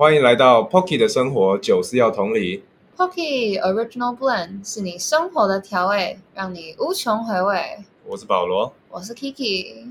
[0.00, 2.62] 欢迎来到 Pocky 的生活，酒是要同理。
[2.96, 7.60] Pocky Original Blend 是你生活的调味，让你无穷回味。
[8.06, 8.72] 我是保罗。
[8.90, 9.88] 我是 Kiki。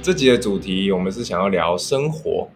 [0.00, 2.48] 这集的主题我们是想要聊生活。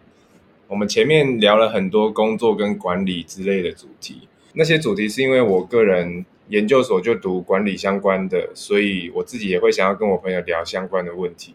[0.69, 11.53] 我们前面聊了很多工作跟管理之类的主题，那些主题是因为我个人研究所就读管理相关的，所以我自己也会想要跟我朋友聊相关的问题，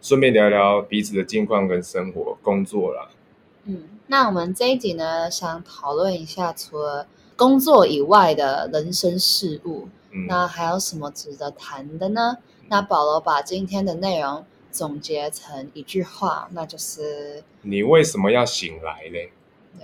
[0.00, 3.10] 顺便聊聊彼此的近况跟生活、工作啦。
[3.64, 12.38] 嗯，那我们这一集呢，想讨论一下除了工作以外的人生事物，嗯，那还有什么值得谈的呢？
[12.68, 19.30] 那保罗把今天的内容总结成一句话，那就是你为什么要醒来嘞？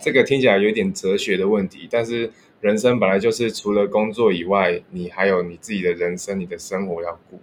[0.01, 7.39] 这个听起来有点哲学的问题，但是人生本来就是除了工作以外，你还有你自己的人生、你的生活要顾。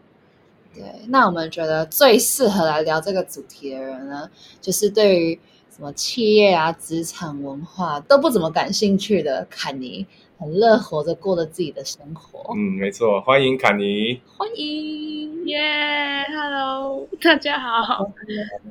[0.73, 0.83] 对。
[1.07, 5.39] 那我们觉得最适合来聊这个主题的人呢，就是对于
[5.69, 10.05] 什么企业啊、职场文化都不怎么感兴趣的坎尼，
[10.37, 12.53] 很乐活着过着自己的生活。
[12.53, 14.21] 嗯，没错，欢迎坎尼。
[14.37, 15.31] 欢迎。
[15.47, 18.05] 耶、h e l l o 大家好，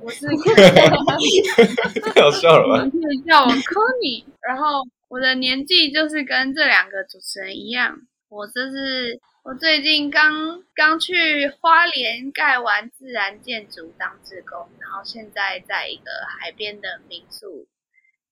[0.01, 0.25] 我是
[2.15, 2.89] 太好笑了吧？
[2.89, 7.99] 可以叫我 Conny，然后我的年纪就是跟这两个主持人一样，
[8.29, 17.67] 我这是我最近刚刚去花莲盖完自然建筑当志工，然后现在在一个海边的民宿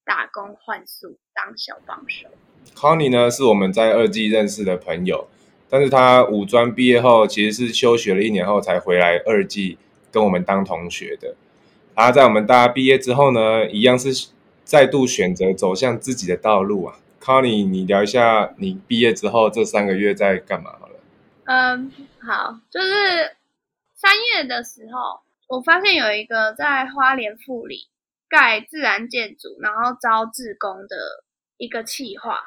[0.05, 2.29] 打工换宿当小帮手。
[2.75, 5.29] Connie 呢是我们在二季认识的朋友，
[5.71, 9.79] 但是他五专毕业后其实是休学了一年后才回来二季
[10.13, 11.35] 跟我们当同学的。
[11.95, 14.29] 他在我们大家毕业之后呢，一样是
[14.63, 17.01] 再度选择走向自己的道路啊。
[17.19, 20.73] Connie，你聊一下你毕业之后这三个月在干嘛？
[21.49, 23.35] 嗯，好，就是
[23.95, 27.89] 三月的时候，我发现有一个在花莲富里
[28.29, 31.25] 盖自然建筑，然后招志工的
[31.57, 32.45] 一个企划，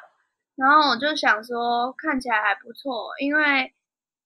[0.56, 3.74] 然后我就想说，看起来还不错，因为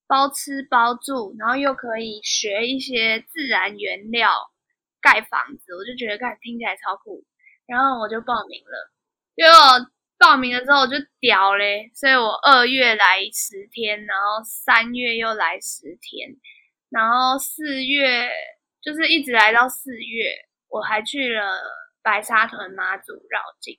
[0.08, 4.52] 包吃包住，然后又可以学一些自然原料
[5.00, 7.24] 盖房子，我就觉得盖听起来超酷，
[7.66, 8.92] 然后我就报名了，
[9.38, 16.38] 结果报名了之后我就屌嘞，所以我二月来十天，然后三月又来十天，
[16.90, 18.30] 然后四月
[18.82, 20.32] 就是一直来到四月，
[20.70, 21.60] 我还去了
[22.02, 23.78] 白沙屯妈祖绕境，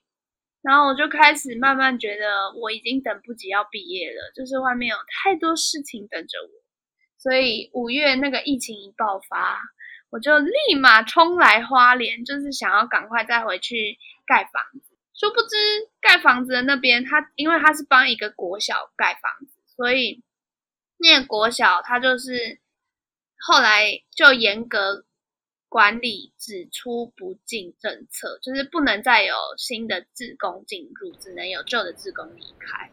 [0.61, 6.49] 然后我就开始慢慢觉得我已经等不及要毕业了，就是外面有太多事情等着我，
[7.17, 9.59] 所以五月那个疫情一爆发，
[10.11, 13.97] 我就立马冲来花莲，就是想要赶快再回去
[14.27, 14.86] 盖房子。
[15.17, 15.57] 殊不知
[15.99, 20.23] 盖房子的那边，他因为他是帮一个国小盖房子，所以
[20.97, 22.59] 那个国小他就是
[23.39, 25.05] 后来就严格
[25.67, 32.89] 管理只出不进政策，就是不能再有新的职工进入，只能有旧的职工离开。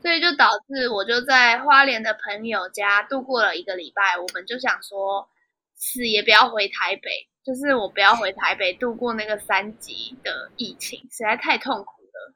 [0.00, 5.28] 所以就导致我就在花莲的朋友家度过了一个礼拜，我们就想说
[5.76, 12.34] 死也不要回台北，就是我不要回台北度过那个三级的疫情，实在太痛苦了。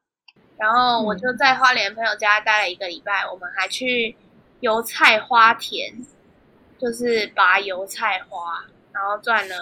[0.56, 4.16] 然后我就在花莲朋友家待了一个礼拜，我们还去
[4.60, 6.04] 油菜花田，
[6.78, 9.56] 就是拔油菜花，然后赚了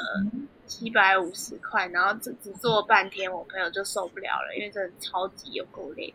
[0.66, 6.12] 七百五十块，然后只只做半天，我朋友就受不了了，因为真的超级有够累。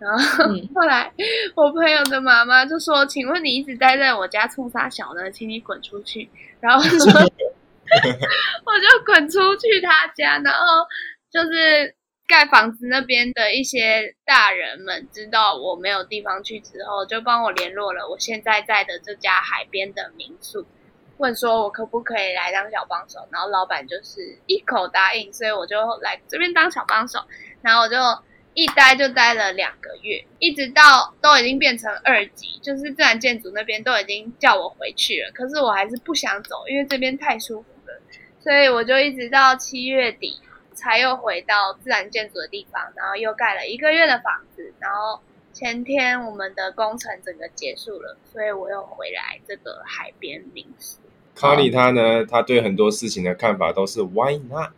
[0.00, 1.12] 然后嗯后来
[1.54, 5.30] 我朋友的妈妈就说：“请问你一直待在我家冲啥小呢？
[5.30, 6.26] 请你滚出去。”
[6.58, 10.64] 然后说 我就滚出去他家，然后
[11.30, 11.94] 就是
[12.26, 20.64] 盖房子那边的一些大人们知道我没有地方去之后，就帮我联络了我现在在的这家海边的民宿，
[21.18, 27.18] 问说我可不可以来当小帮手，然后老板就是一口答应，所以我就来这边当小帮手，
[27.60, 27.96] 然后我就。
[28.54, 38.00] 一待就待了两个月，一直到都已经变成二级，就是自然建筑那边都已经叫我回去了，可是我还是不想走，因为这边太舒服了，
[38.40, 40.36] 所以我就一直到七月底
[40.74, 45.20] 才又回到自然建筑的地方，然后又盖了一个月的房子，然后
[45.52, 50.98] 前天我们的工程整个结束了，所以我又回来这个海边民宿。
[51.36, 54.72] Connie 他呢，他对很多事情的看法都是 Why not？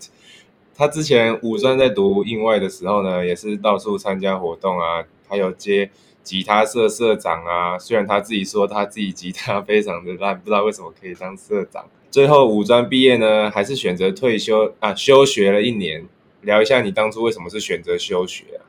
[0.75, 5.91] 他之前五专在读英外的时候呢，也是到处参加活动啊，还有接
[6.23, 7.79] 吉他社社长啊。
[7.79, 11.85] 虽然他自己说他自己吉他非常的烂，不知道为什么可以当社长。
[12.11, 16.07] 最后五专毕业呢，还是选择退休啊，休学了一年。
[16.43, 18.67] 聊一下你当初为什么是选择休学啊？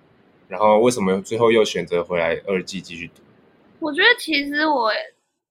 [0.47, 3.23] 然后为什么最后又选择回来二技继续读？
[3.79, 4.91] 我觉得其实我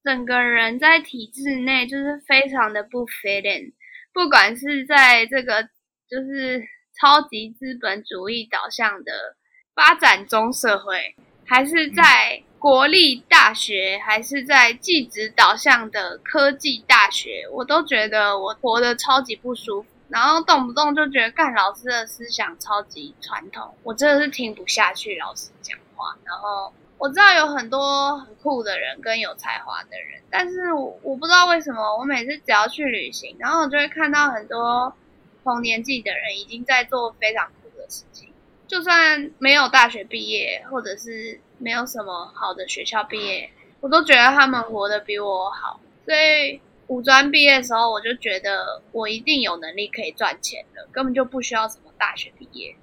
[0.05, 3.73] 整个人在体制内就是非常的不 fit in，
[4.13, 5.69] 不管是在这个
[6.12, 6.62] 就是
[7.00, 9.35] 超级资本主义导向的
[9.75, 11.17] 发展中社会，
[11.47, 19.88] 还是在国立大学，还是在技职导向的科技大学，我都觉得我活得超级不舒服。
[20.11, 26.15] 然后动不动就觉得干老师的思想超级传统，我真的是听不下去老师讲话。
[26.26, 34.94] 然后我知道有很多很酷的人跟有才华的人，但是我我不知道为什么，我每次只要去旅行，然后我就会看到很多
[35.43, 38.29] 同年纪的人已经在做非常酷的事情，
[38.67, 43.50] 就算没有大学毕业，或者是没有什么好的学校毕业，
[43.81, 46.61] 我都觉得他们活得比我好，所以。
[46.89, 52.77] 五专毕业的时候，我就觉得我一定有能力可以赚钱的，根本就不需要什么大学毕业。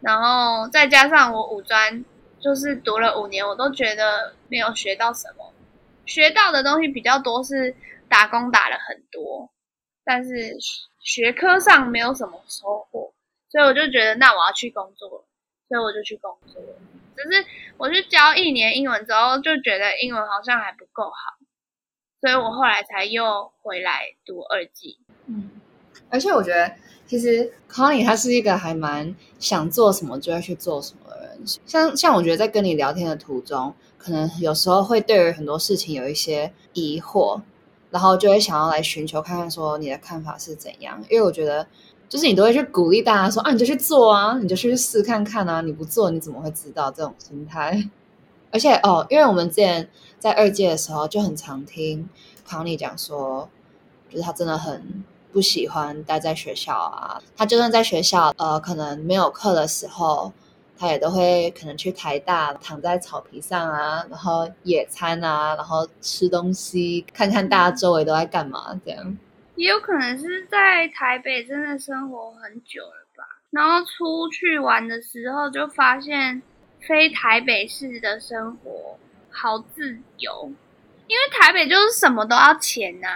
[0.00, 2.02] 然后再加上我五专
[2.40, 5.52] 就是读了五年，我都觉得没有学到什么，
[6.06, 7.74] 学到的东西比较多是
[8.08, 9.50] 打工打了很多，
[10.04, 10.56] 但是
[11.00, 13.12] 学科上没有什么收获，
[13.50, 15.24] 所以我就觉得那我要去工作，
[15.68, 16.60] 所以我就去工作。
[17.16, 17.44] 只是
[17.76, 21.38] 我去教一年英文之后，就觉得英文好像还不够好。
[22.20, 24.98] 所以我后来才又回来读二技。
[25.26, 25.50] 嗯，
[26.10, 26.74] 而且我觉得
[27.06, 31.46] 其实 Connie 他是一个还蛮想做什么就要去做什么的人。
[31.64, 37.40] 像像我觉得在跟你聊天的途中，可能有时候会对于很多事情有一些疑惑，
[37.90, 41.02] 然后就会想要来寻求看看说你的看法是怎样。
[41.08, 41.66] 因为我觉得
[42.08, 47.88] 就是你都会去鼓励大家说啊，你就去做啊，你就去试看看啊，你不做你怎么会知道这种心态？
[48.50, 49.88] 而且哦，因为我们之前
[50.18, 52.08] 在二届的时候就很常听
[52.46, 53.48] 康妮讲说，
[54.08, 57.20] 就是他真的很不喜欢待在学校啊。
[57.36, 60.32] 他就算在学校，呃，可能没有课的时候，
[60.78, 69.18] 他也都会可能去台大躺在草皮上啊，然后野餐啊，然后吃东西，看看大家周围都在干嘛这样。
[69.56, 76.42] 也有可能是在台北真的生活很久了吧，然后出去玩的时候就发现。
[76.86, 78.96] 非台北市的生活
[79.30, 80.52] 好自由，
[81.08, 83.08] 因为台北就是什么都要钱呐。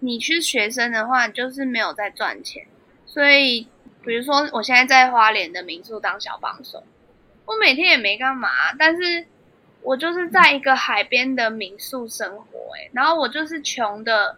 [0.00, 2.66] 你去学生的话，就是没有在赚钱。
[3.06, 3.68] 所以，
[4.04, 6.82] 比如说我现在在花莲的民宿当小帮手，
[7.46, 8.48] 我每天也没干嘛，
[8.78, 9.26] 但是
[9.82, 14.36] 我就是在一个海边的民宿生活，诶然后我就是穷的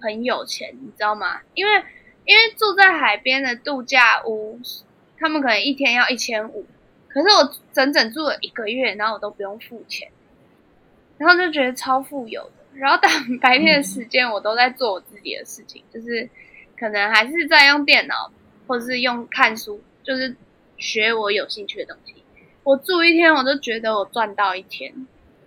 [0.00, 1.40] 很有钱，你知道吗？
[1.54, 1.82] 因为
[2.24, 4.60] 因为住在海边的度假屋，
[5.18, 6.66] 他们可能一天要一千五。
[7.08, 10.10] 可是我整整住了一个月，然后我都不用付钱，
[11.16, 12.52] 然后就觉得超富有的。
[12.74, 13.08] 然后大
[13.40, 16.28] 白天的时间，我都在做我自己的事情，就是
[16.78, 18.30] 可能还是在用电脑，
[18.66, 20.36] 或者是用看书，就是
[20.76, 22.17] 学我有兴趣的东西。
[22.68, 24.92] 我住一天，我就觉得我赚到一天。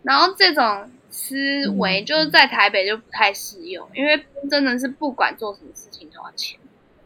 [0.01, 1.35] 然后这种思
[1.77, 4.19] 维就是在台北就不太适用，因为
[4.49, 6.59] 真的是不管做什么事情都要钱。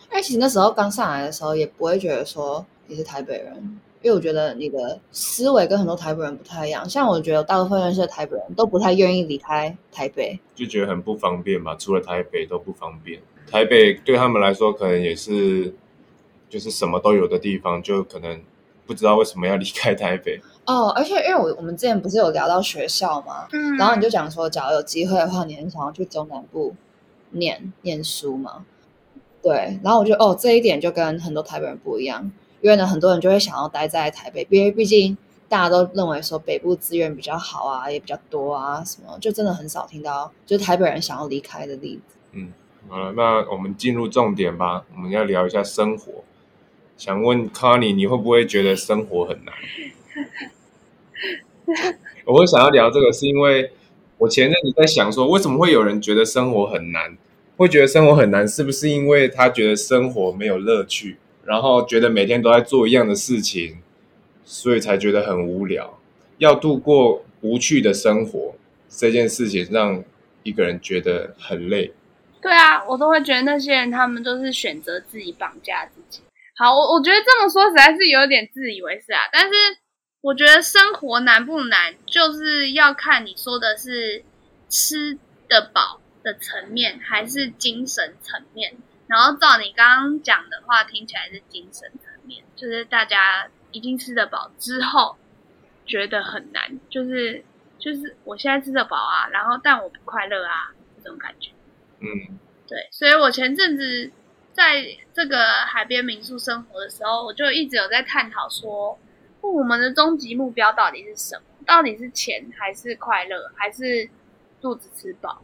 [0.09, 3.77] 哎，其实那时候刚上来的时候，也不会觉得说你是台北人。
[4.01, 11.75] 因为我觉得你的思维跟很多台北人不太一样，像我觉得大部分认识的台北人都不太愿意离开台北，就觉得很不方便吧。
[11.77, 13.19] 除了台北都不方便，
[13.51, 15.73] 台北对他们来说可能也是
[16.47, 18.39] 就是什么都有的地方，就可能
[18.85, 20.39] 不知道为什么要离开台北。
[20.65, 26.75] 哦，而且因为我我们之前不是有聊到学校嘛，嗯，然后你就讲说，假如有机会的话，你很想要去中南部
[27.31, 28.65] 念念书嘛？
[29.43, 32.31] 对，然后我觉得哦，这一点就跟很多台北人不一样。
[32.61, 35.15] 因为呢，很多人就会想要待在台北，因为毕竟
[35.47, 42.15] 大家都认为说北部资源比较好啊，也比较多啊，什么就真的很少听到就台北人想要离开的例子。
[42.31, 42.51] 嗯，
[42.89, 46.23] 好了，那我们进入重点吧，我们要聊一下生活。
[46.97, 49.53] 想问 Connie，你会不会觉得生活很难？
[52.25, 53.71] 我会想要聊这个，是因为
[54.17, 57.17] 我前阵子在想说，为什么会有人觉得生活很难？
[57.57, 61.17] 会觉得生活很难，是不是因为他觉得生活没有乐趣？
[61.45, 63.77] 然后觉得每天都在做一样的事情，
[64.43, 65.99] 所以才觉得很无聊。
[66.37, 68.55] 要度过无趣的生活，
[68.89, 70.03] 这件事情让
[70.43, 71.93] 一个人觉得很累。
[72.41, 76.21] 对啊，我都会觉得那些人他们都是选择自己绑架自己。
[76.57, 79.21] 好，我我觉得这么说实在是有点自以为是啊。
[79.31, 79.55] 但是
[80.21, 84.23] 我觉得生活难不难，就是要看你说的是
[84.69, 88.75] 吃得饱的层面，还是精神层面。
[89.07, 95.17] 然后照你刚刚讲的话，听起来是精神层面，就是大家已经吃得饱之后，
[95.85, 97.43] 觉得很难，就是
[97.77, 100.71] 就是我现在吃得饱啊，然后但我不快乐啊，
[101.03, 101.51] 这种感觉。
[101.99, 104.09] 嗯，对，所以我前阵子
[104.55, 108.97] 在这个海边民宿生活的时候，我就一直有在探讨说，
[109.41, 111.43] 我们的终极目标到底是什么？
[111.65, 114.09] 到底是钱，还是快乐，还是
[114.61, 115.41] 肚子吃饱？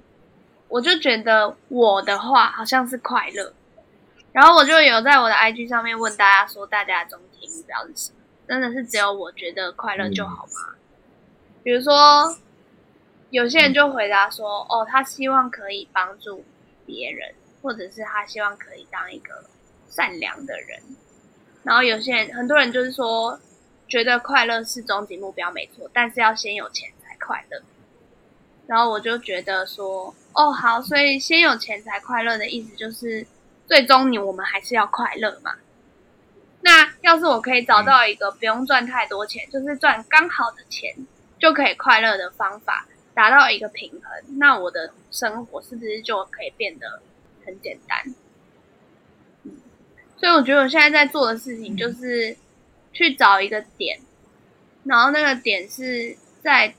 [0.69, 3.53] 我就觉得我的话好像是快乐，
[4.31, 8.17] 然后我就有在我的 IG 上面问大家说，大家的终极目标是什么？
[8.47, 10.75] 真的是只有我觉得快乐就好吗？
[11.63, 12.35] 比如说，
[13.29, 16.45] 有些人就回答说，哦，他希望可以帮助
[16.85, 19.45] 别人，或者是他希望可以当一个
[19.89, 20.81] 善良的人。
[21.63, 23.39] 然后有些人，很多人就是说，
[23.87, 27.61] 觉得快乐是终极目标没错，但是要先有钱才快乐。
[28.67, 33.27] 然后我就觉得说，哦，好，所以先有钱才快乐的意思就是，
[33.67, 35.55] 最终你我们还是要快乐嘛。
[36.61, 40.95] 那要是我可以找到一个不用赚太多钱，就是赚刚好的钱
[41.39, 47.01] 就可以快乐的方法，达到一个平衡，那我的生活是不是就可以变得
[47.51, 48.15] 很简单？
[50.17, 52.37] 所以我觉得我现在在做的事情就是
[52.93, 53.99] 去找一个点，
[54.83, 56.73] 然后那个点是在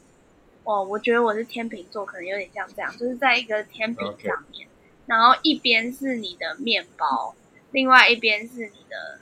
[0.64, 4.68] 哦，我觉得我是天秤座，可能有点像这样，就是在一个天平上面，
[5.06, 7.34] 然后一边是你的面包，
[7.72, 9.18] 另外一边是你的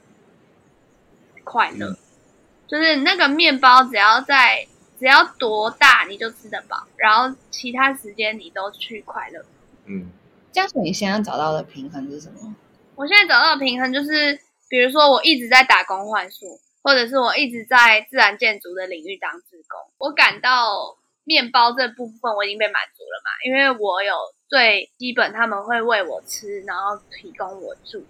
[1.43, 1.97] 快乐，
[2.69, 4.67] 就是那个面包只要在
[4.99, 9.47] 只要多大你就吃得饱，然后其他时间你都去快乐。
[9.87, 10.11] 嗯，
[10.53, 12.55] 这样子你现在找到的平衡是什么？
[12.97, 14.39] 我现在找到的平衡就是，
[14.69, 16.47] 比如说我一直在打工换数，
[16.83, 19.81] 或者是我一直在自然建筑的领域当志工。
[19.99, 24.15] 我感到面包这部分我已经被满足了嘛，因为我有
[24.49, 28.05] 最基本他们会喂我吃，然后提供我住。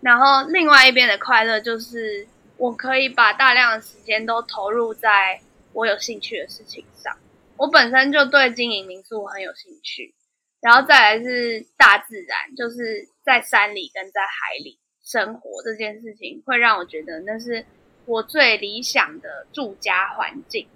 [0.00, 5.40] 然后另外一边的快乐就是我可以把大量的时间都投入在
[5.72, 7.16] 我有兴趣的事情上。
[7.56, 10.14] 我本身就对经营民宿很有兴趣。
[10.62, 17.66] 然后再来是大自然，就是在山里跟在海里生活这件事情，会让我觉得那是
[18.06, 20.68] 我最理想的住家环境。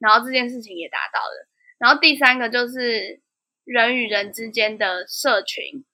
[0.00, 1.48] 然后这件事情也达到了。
[1.78, 3.22] 然后第三个就是
[3.64, 5.86] 人与人之间的社群。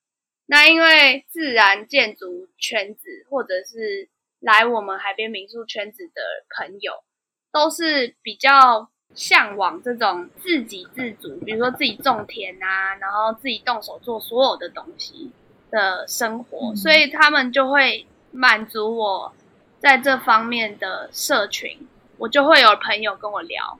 [0.46, 4.08] 那因为自然建筑圈子，或者是
[4.40, 6.22] 来我们海边民宿圈子的
[6.58, 7.04] 朋友，
[7.52, 8.90] 都是比较。
[9.14, 15.30] 向往这种自给自足，比如说自己种田啊，然后自己动手做所有的东西
[15.70, 19.32] 的生活，所以他们就会满足我
[19.78, 23.78] 在这方面的社群，我就会有朋友跟我聊，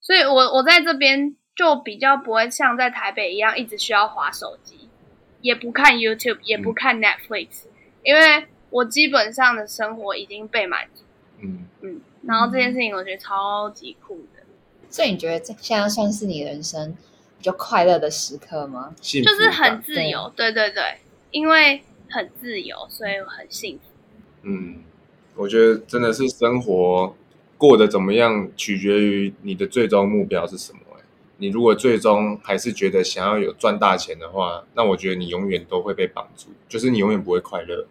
[0.00, 4.88] 所以我我在这边就比较不会像在台北一样一直需要划手机，
[5.40, 7.64] 也不看 YouTube，也不看 Netflix，
[8.02, 11.04] 因为我基本上的生活已经被满足，
[11.40, 11.66] 嗯。
[11.84, 14.41] 嗯，然后这件事情我觉得超级酷的。
[14.92, 16.94] 所以你觉得这现在算是你人生
[17.38, 18.94] 比较快乐的时刻吗？
[19.00, 20.98] 就是很自由，对对对，
[21.32, 23.82] 因为很自由，所以我很幸福。
[24.42, 24.76] 嗯，
[25.34, 27.16] 我觉得真的是生活
[27.58, 30.78] 过得怎么样，取决于你的最终目标是什么。
[31.38, 37.84] 你如果最终还是觉得想要有赚大钱的话，那我觉得你永远都会被绑住，就是你永远不会快乐。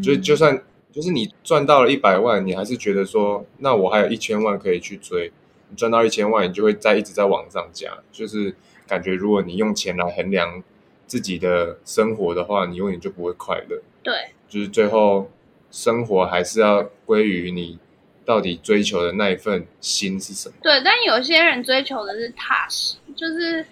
[0.00, 5.32] 就就算就是你赚到了一百万，你还是觉得说，那我还有一千万可以去追。
[5.76, 8.54] 赚到一千万，你就会在一直在往上加，就是
[8.86, 10.62] 感觉如果你用钱来衡量
[11.06, 13.82] 自己的生活的话，你永远就不会快乐。
[14.02, 14.14] 对，
[14.48, 15.30] 就是最后
[15.70, 17.78] 生活还是要归于你
[18.24, 20.54] 到底追求的那一份心是什么。
[20.62, 23.66] 对，但有些人追求的是踏实，就是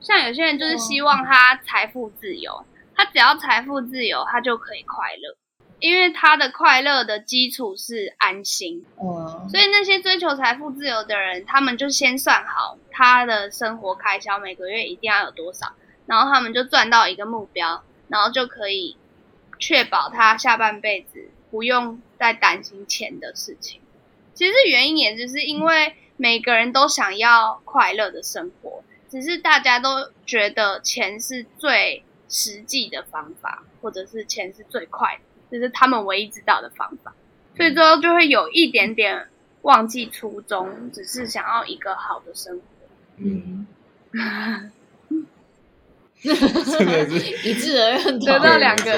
[0.00, 5.36] 像有些人就是希望他财富自由，他只要财富自由，他就可以快乐。
[5.82, 15.72] 因为他的快乐的基础是安心，嗯，所以那些追求财富自由的人，他们就先算好他的生活开销每个月一定要有多少，
[16.06, 18.96] 然后他们就赚到一个目标，然后就可以
[19.58, 23.80] 确保他下半辈子不用再担心钱的事情。
[24.34, 35.22] 其实原因也就是因为每个人都想要快乐的生活，只是大家都觉得钱是最实际的方法，或者是钱是最快的。
[35.52, 37.12] 这是他们唯一知道的方法，
[37.54, 39.28] 所以最后就会有一点点
[39.60, 42.62] 忘记初衷，只是想要一个好的生活。
[43.18, 43.66] 嗯，
[46.22, 48.92] 真的是一致而认，得到两个。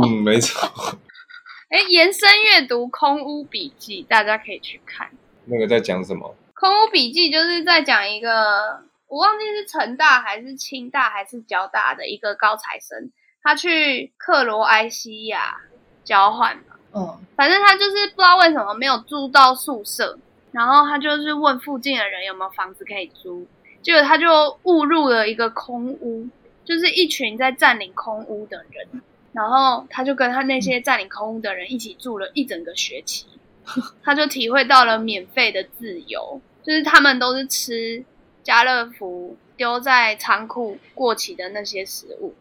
[0.00, 0.70] 嗯，没错。
[1.70, 5.10] 哎，延伸阅读《空屋笔记》，大家可以去看。
[5.46, 6.36] 那个在讲什么？
[6.60, 13.10] 《空屋笔记》就是在讲一个，我忘记是成大还是清大还是交大的一个高材生。
[13.42, 15.60] 他去克罗埃西亚
[16.04, 20.18] 交换嘛，嗯，反正他就是不知道为什么没有住到宿舍，
[20.52, 23.46] 然后他就是问附近的人有没有房子可以租，
[23.82, 26.28] 结果他就误入了一个空屋，
[26.64, 33.26] 就是一群在占领空屋的人，然后他就跟他那些占领空屋的人一起住了一整个学期，
[34.02, 38.04] 他就体会到了免费的自由，就是他们都是吃
[38.42, 42.34] 家乐福丢在仓库过期的那些食物。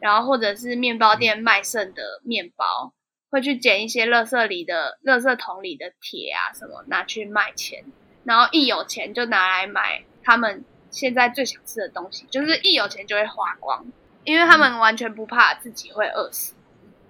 [0.00, 2.92] 然后或者是面包店卖剩的面包，
[3.30, 7.84] 会去捡一些垃圾里的垃圾桶里的铁啊什么拿去卖钱，
[8.24, 13.86] 然后一有钱就拿来买他们现在最想吃的东西，就是一有钱就会花光，
[14.24, 16.54] 因为他们完全不怕自己会饿死，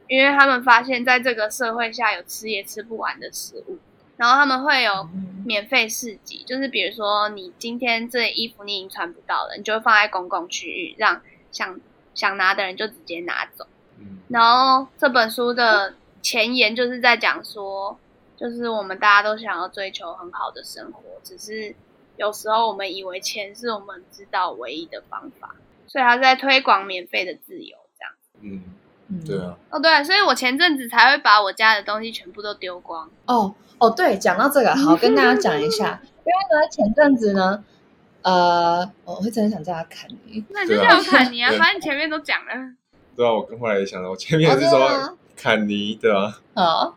[0.08, 3.78] 因为他们发现在这个社会下有吃也吃不完的食物，
[4.16, 5.08] 然后他们会有
[5.46, 11.80] 免费市集，就是比如说你今天这衣服你已经穿不到了，你就会放在公共区域，让想
[12.20, 13.66] 想拿的人就直接拿走。
[13.98, 17.98] 嗯然后这本书的前言就是在讲说，
[18.36, 21.74] 就是我们大家都想要追求很好的生活，只是
[22.16, 25.54] 有时候我们以为钱是我们知道唯一的方法，
[25.86, 28.12] 所以他在推广免费的自由这样。
[28.42, 28.62] 嗯，
[29.08, 33.10] 嗯对啊，哦，对，所以我前阵子才会把我家的东西全部都丢光。
[33.24, 37.64] 哦哦，对，讲到这个，好，跟大家讲一下， 因为呢，前阵子呢，
[38.22, 42.52] 呃，我会真的想叫他砍你，那你就叫我坎尼啊，反正前面都讲了。
[43.16, 46.92] 对啊，我跟后来也想到，我前面是哦真的吗说坎尼对啊，啊，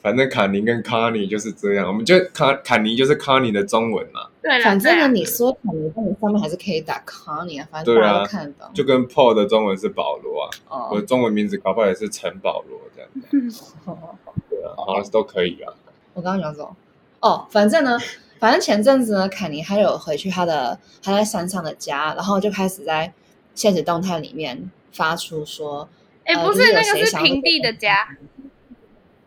[0.00, 8.70] 反正坎尼跟卡尼就是这样，我们就坎坎尼就是卡尼的中文嘛，对了，反正呢，你说砍你，但你上面还是可以打 Connie 啊，反正大家都看得懂。
[8.74, 13.10] 就跟 Paul 的中文是保罗啊，我的哦，中文名字搞不好也是陈保罗这样
[13.50, 13.72] 子，
[14.50, 15.72] 对啊，好像是都可以啊。
[16.14, 16.76] 我刚刚讲什么？
[17.20, 17.98] 哦，反正呢，
[18.42, 23.12] 反正前阵子呢，凯尼他有回去他的他在山上的家，然后就开始在
[23.54, 25.88] 现实动态里面发出说，
[26.24, 28.08] 哎，呃不，是那个是平地的家。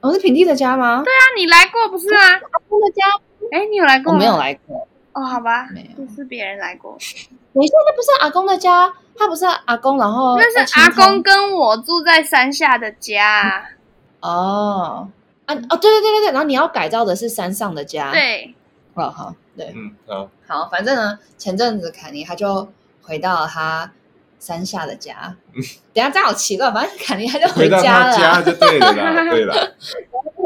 [0.01, 1.01] 哦，是平地的家吗？
[1.05, 2.17] 对啊你来过不是吗？
[2.19, 3.05] 他的家
[3.53, 4.17] 哎，你有来过吗？
[4.17, 4.85] 我没有来过。
[5.13, 6.97] 哦，好吧，没有就是别人来过。
[7.53, 13.65] 等一下，那不是阿公的家，他不是阿公，然后那是阿公跟我住在山下的家。
[14.19, 15.07] 哦
[15.45, 18.53] 啊哦，对对对对对，然后你要改造的是山上的家，，对，
[18.95, 22.67] 哦好，对，嗯，好，好，反正呢，前阵子凯尼他就
[23.01, 23.91] 回到了他
[24.39, 25.35] 山下的家。
[25.93, 28.41] 等下这样好奇怪，反正凯尼他就回到家了他家啊。
[28.41, 29.75] 就对了啦， 对了，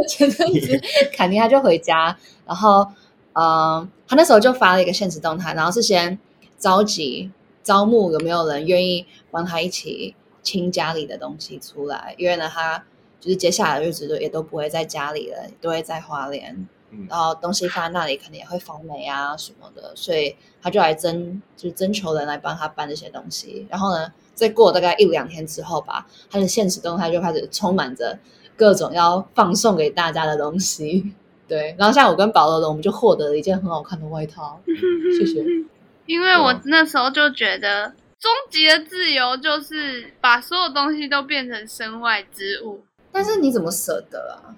[0.07, 0.81] 前阵子
[1.13, 2.88] 凯尼他就回家，然后
[3.33, 6.17] 呃，他那时候就发了一个现实动态，然后是先
[6.57, 7.31] 召集
[7.62, 12.83] 招募有没有人愿意帮他一起清家里的东西出来，因为呢，他
[13.19, 16.67] 就是接下来的日子都也都不会在家里了，都会在花莲。
[16.91, 23.67] 嗯然后东西放在那里，可能也会发霉啊什么的，所以他就来征，就是征求人来帮他搬这些东西。
[23.69, 28.17] 然后呢，再过大概一两天之后吧，他的现实动态就开始充满着
[28.56, 31.13] 各种要放送给大家的东西。
[31.47, 34.60] 对，然后像我跟保罗的，我们就获得了一件很好看的外套，
[35.17, 35.43] 谢谢。
[36.06, 42.84] 因为我那时候就觉得，终极的自由就是把所有东西都变成身外之物。
[43.12, 44.54] 但是你怎么舍得啊？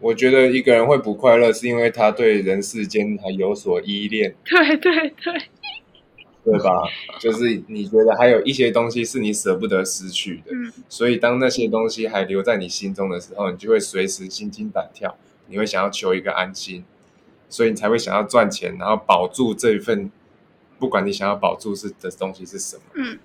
[0.00, 5.42] 我觉得一个人会不快乐，是因为他对人世间还有所依恋， 对对对，
[6.44, 6.70] 对吧？
[7.18, 10.72] 就是你觉得还有一些东西是你舍不得失去的，嗯。
[10.88, 15.16] 所以当那些东西还留在你心中的时候，你就会随时心惊胆跳，
[15.48, 16.84] 你会想要求一个安心，
[17.48, 20.12] 所以你才会想要赚钱，然后保住这一份，
[20.78, 22.82] 不管你想要保住是的东西是什么。
[22.94, 23.18] 嗯，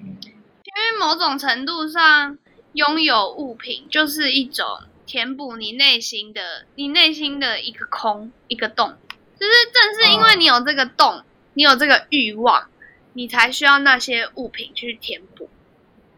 [0.00, 0.16] 嗯。
[0.22, 2.38] 因为某种程度上，
[2.72, 4.64] 拥有物品就是一种
[5.08, 8.94] 填补你内心的、你内心的一个空、一个洞。
[9.40, 11.22] 就是正是因为你有这个洞，
[11.54, 12.68] 你有这个欲望，
[13.14, 15.48] 你才需要那些物品去填补。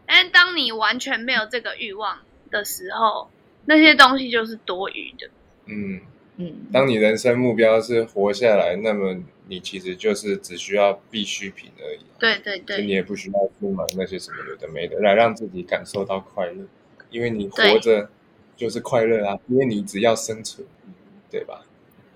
[0.05, 3.31] 但是当你完全没有这个欲望的时候，
[3.65, 5.29] 那些东西就是多余的。
[5.67, 6.01] 嗯，
[6.35, 11.99] 嗯，当你人生目标是活下来，那么你其实就是只需要必需品而已。
[12.19, 16.65] 对对对，你也不需要去买那些什么有的没的，来让自己感受到快乐，
[17.09, 18.09] 因为你活着
[18.55, 20.67] 就是快乐啊，因为你只要生存，
[21.29, 21.61] 对吧？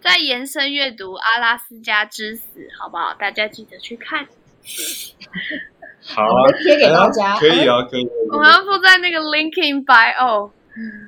[0.02, 3.14] 再延伸阅读《阿拉斯加之死》，好不好？
[3.16, 4.28] 大家记得去看。
[6.08, 8.08] 好啊，贴给大家哎可以啊，可以。
[8.32, 10.52] 我们要附在那个 linking bio。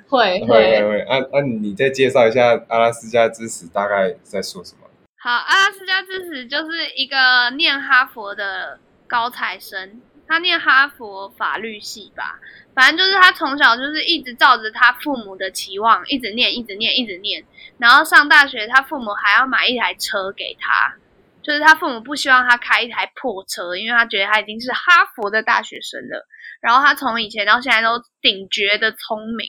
[0.08, 4.88] 会会会会，按、按、你再介绍一下《阿拉斯加之死》大概在说什么？
[5.20, 12.40] 好，阿拉斯加之死就是一个念哈佛的高材生，他念哈佛法律系吧，
[12.76, 17.46] 反正就是他从小就是一直照着他父母的期望，一直念，一直念，一直念，
[17.78, 20.96] 然后上大学，他父母还要买一台车给他，
[21.42, 26.28] 就是他父母不希望他开一台破车，因为他觉得他已经是哈佛的大学生了。
[26.60, 29.48] 然后他从以前到现在都顶绝的聪明，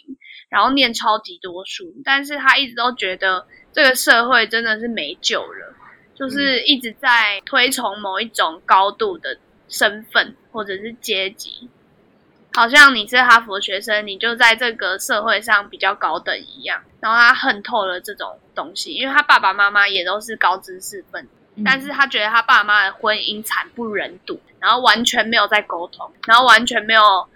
[0.51, 5.75] 然后念超级多书，但是他一直都觉得这个社会真的是没救了，
[6.15, 9.39] 就是一直在推崇某一种高度的
[9.69, 11.69] 身份或者是阶级，
[12.55, 16.83] 好像你是哈佛学生，你就在这个社会上比较高等一样。
[17.01, 27.29] 然后他恨透了这种东西，因为他爸爸妈妈也都是高知识分子，嗯但是他觉得他爸妈的婚姻惨不忍睹，然后完全没有在沟通，然后完全没有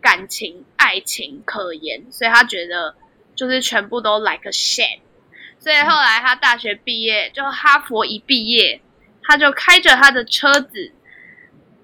[0.00, 2.94] 感情、爱情可言，所以他觉得
[3.34, 5.00] 就是全部都 like a shit。
[5.58, 8.80] 所以后来他大学毕业，就哈佛一毕业，
[9.22, 10.92] 他就开着他的车子，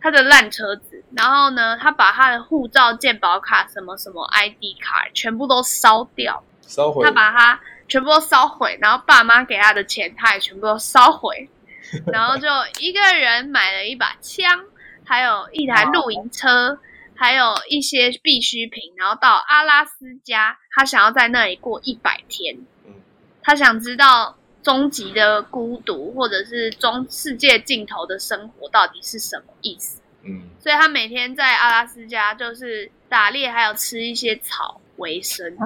[0.07, 7.05] 他的烂车子，然后呢，他把他的护照、健保卡、什么什么 ID 卡全部都烧掉，烧毁。
[7.05, 11.51] 他把它全部都烧毁，然后爸妈给他的钱他也全部都烧毁，
[12.07, 12.47] 然后就
[12.79, 14.67] 一个人买了一把枪，
[15.05, 16.79] 还有一台露营车，
[17.17, 22.59] 还有一些必需品，然后到阿拉斯加，他想要在那里过一百天。
[22.85, 22.95] 嗯，
[23.43, 30.01] 他想知道终极的孤独，或者是中世界尽头的生活到底是什么意思。
[30.25, 35.57] 嗯，所以他每天在阿拉斯加就是打猎，还有吃一些草为生，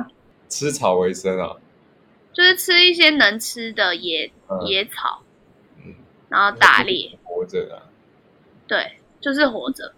[0.50, 1.56] 吃草为生啊，
[2.34, 5.22] 就是吃一些能吃的野、嗯野草，
[5.78, 5.94] 嗯，
[6.28, 7.18] 然后打猎。
[7.24, 7.88] 活着啊，
[8.68, 9.94] 对，就是活着，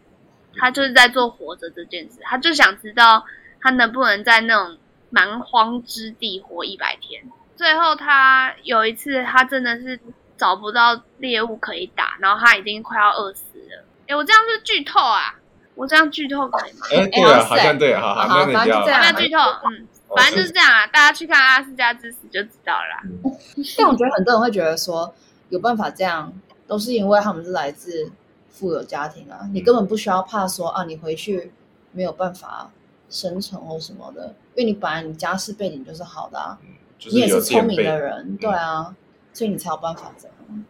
[0.54, 3.24] 他就是在做活着这件事，他就想知道
[3.60, 4.78] 他能不能在那种
[5.10, 7.24] 蛮荒之地活一百天。
[7.62, 10.00] 最后他有一次，他真的是
[10.36, 13.84] 找不到猎物可以打，然后他已经快要饿死了。
[14.08, 15.36] 哎，我这样是剧透啊？
[15.76, 16.86] 我这样剧透可以吗？
[16.90, 19.38] 哎，对啊，好好像对，好好好，那这样不要剧透，
[19.70, 20.84] 嗯，哦反正就是这样啊。
[20.88, 23.02] 大家去看《阿拉斯加之死》就知道了啦。
[23.78, 25.14] 但我觉得很多人会觉得说，
[25.50, 26.32] 有办法这样，
[26.66, 28.10] 都是因为他们是来自
[28.50, 31.52] 富有家庭啊，你根本不需要怕说啊，你回去
[31.92, 32.72] 没有办法
[33.08, 36.58] 生存或什么的，因为你本来你家世背景就是好的啊，
[37.02, 38.94] 就是你也是聪明的人，对啊，
[39.32, 40.64] 所以你才有办法这样。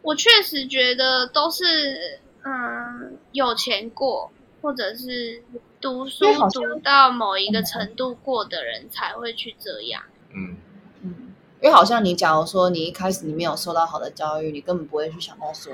[0.00, 4.30] 我确实觉得都是嗯有钱过，
[4.62, 5.42] 或者是
[5.78, 10.02] 读书读到某一个程度过的人才会去这样。
[10.30, 10.56] 嗯，
[11.02, 11.14] 嗯，
[11.60, 15.70] 因为好像你假如说你一开始你没有受到好的教育，你根本不会去想到说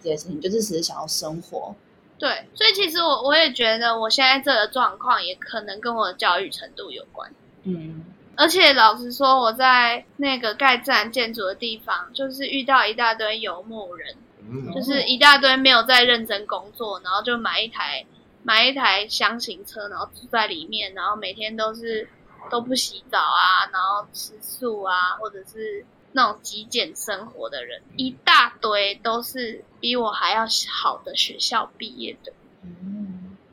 [0.00, 1.74] 这些事情，就是只是想要生活。
[2.16, 7.32] 对，所以其实我我也觉得我现在这个状况也可能跟我的教育程度有关。
[7.62, 8.04] 嗯，
[8.38, 14.14] 而且老实说，我在那个盖自然建筑的地方，就是遇到一大堆游牧人，
[14.48, 14.72] 嗯。
[14.72, 18.06] 就是一大堆没有在认真工作，然后就买一台
[18.44, 22.08] 买一台箱型车，然后住在里面，然后每天都是
[22.48, 32.32] 都不洗澡啊，然后吃素啊，或者是那种极简生活的人，一大堆都是比我还要好的学校毕业的。
[32.62, 32.97] 嗯，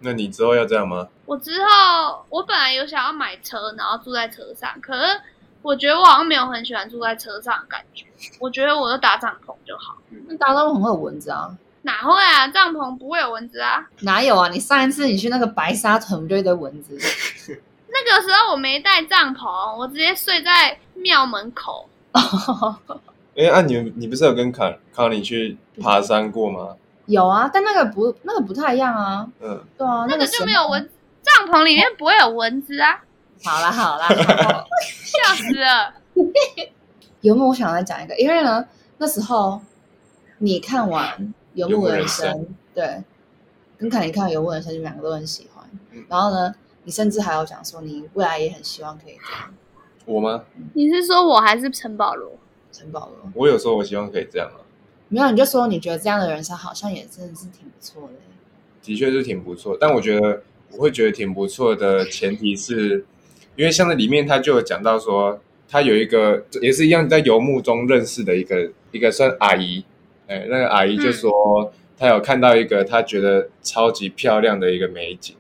[0.06, 1.08] 那你之后要这样吗？
[1.26, 5.20] 我之后我本来有想要买车，然后住在车上，可是
[5.62, 8.06] 我觉得我好像没有很喜欢住在车上的感觉，
[8.40, 9.98] 我觉得我就搭帐篷就好。
[10.28, 11.58] 那大家都很会有蚊子啊。
[11.82, 12.48] 哪会啊？
[12.48, 13.86] 帐篷不会有蚊子啊？
[14.02, 14.48] 哪有啊？
[14.50, 16.96] 你上一次你去那个白沙屯，不就一堆蚊子？
[17.88, 21.88] 那个时候我没带帐篷，我直接睡在庙门口。
[23.38, 26.76] 哎，啊，你你不是有跟康康妮去爬山过吗？
[27.06, 29.28] 有啊，但那个不那个不太一样啊。
[29.42, 30.90] 嗯，对啊，那个就没有蚊，
[31.22, 33.04] 帐篷里面不会有蚊子啊！
[33.44, 34.68] 好啦好啦， 好
[35.04, 35.94] 笑死了。
[37.22, 38.66] 游牧我想来讲一个，因为呢
[38.98, 39.62] 那时候
[40.40, 41.08] 你看完
[41.54, 42.32] 《游牧人生》
[42.74, 43.04] 对，
[43.78, 45.64] 跟凯你看《游牧人生》，你们两个都很喜欢。
[45.92, 49.54] 嗯然后呢，你甚至还有讲说你未来也很希望可以这样。
[50.06, 50.44] 我吗？
[50.74, 52.32] 你是说我还是陈保罗？
[52.72, 54.60] 陈保罗，我有说我希望可以这样啊，
[55.08, 58.14] 没有你就说你觉得这样的人生好像也真的是挺不错的。
[58.82, 59.78] 的确是挺不错。
[59.80, 60.42] 但我觉得
[60.72, 63.06] 我会觉得挺不错的前提是，
[63.56, 69.84] 因为像那里面他就有讲到说，他有一个也是一样在游牧中认识的一个一个算阿姨，
[70.28, 75.36] 哎，那个阿姨就说她有看到一个她觉得超级漂亮的一个美景，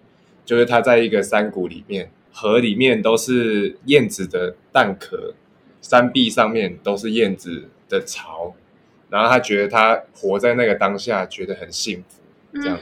[0.45, 5.33] 就是她在一个山谷里面，河里面都是燕子的蛋壳，
[5.81, 8.55] 山壁上面都是燕子的巢，
[9.09, 12.21] 然后他觉得他活在那个当下，觉得很幸福。
[12.61, 12.79] 这样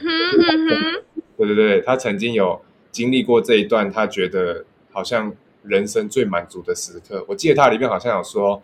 [1.36, 2.60] 对对对，他曾经有
[2.92, 5.34] 经历过这一段，他觉得好像
[5.64, 7.24] 人生最满足的时刻。
[7.26, 8.62] 我记得他里面好像有说，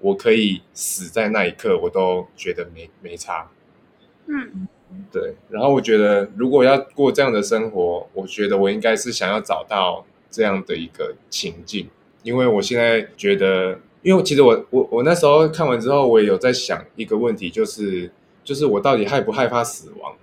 [0.00, 3.48] 我可以死在那一刻，我都觉得没没差。
[4.26, 4.66] 嗯，
[5.12, 11.88] 对，然后我觉得如果要过这样的生活，我觉得我应该是想要找到这样的一个情境，
[12.24, 18.10] 因为我现在觉得，因为其实我我我那时候看完之后，我也有在想一个问题，就是
[18.42, 20.14] 就是我到底害不害怕死亡？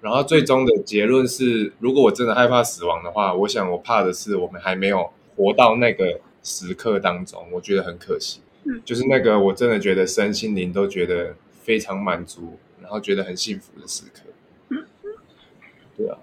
[0.00, 8.40] 然后最终的结论是，如果我真的害怕死亡的话，我想我怕的是我们还没有活到那个时刻当中，我觉得很可惜。
[8.64, 14.84] 嗯就是那个我真的觉得身心灵都觉得非常满足，然后觉得很幸福的时刻。
[15.96, 16.16] 对啊，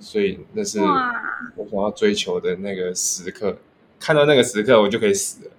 [0.00, 3.56] 所以那是，我想要追求的那个时刻。
[4.00, 5.50] 看到那个时刻，我就可以死了，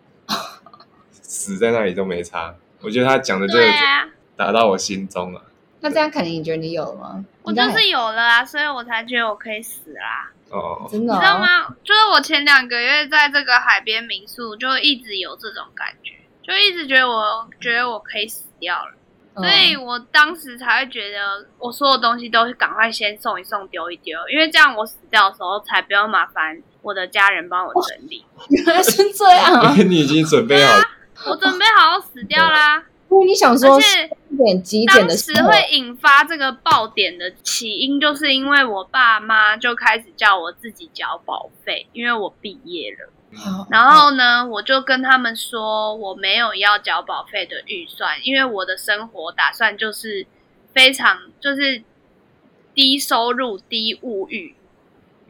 [1.43, 2.55] 死在那里都没差。
[2.81, 5.41] 我觉得他讲的这个对啊，打到我心中了。
[5.81, 7.25] 那这样肯定你觉得你有了吗？
[7.41, 10.31] 我就是有了啊，所以我才觉得我可以死啦。
[10.49, 11.39] 哦，真的、哦，你知道？
[11.39, 11.75] 吗？
[11.83, 18.91] 就是我前两个月在这个海边民宿，就一直有这种感觉，就一直觉得我觉得我可以死掉了，
[19.35, 28.23] 嗯所以我当时才会觉得我所有东西都是赶快先送一送丢一丢，因为这样我死掉的时候才不用麻烦我的家人帮我整理。
[28.49, 29.73] 原来是这样啊！
[29.75, 30.83] 你已经准备好了，
[31.29, 43.09] 我准备好好死掉啦，因为你想说而且一点极简当的时会引发这个爆点的起因，就是因为我爸妈就开始叫我自己缴保费，因为我毕业了。
[43.35, 50.27] 好然后呢，我就跟他们说我没有要缴保费的预算，因为我的生活打算就是
[50.71, 51.83] 非常就是
[52.75, 54.55] 低收入、低物欲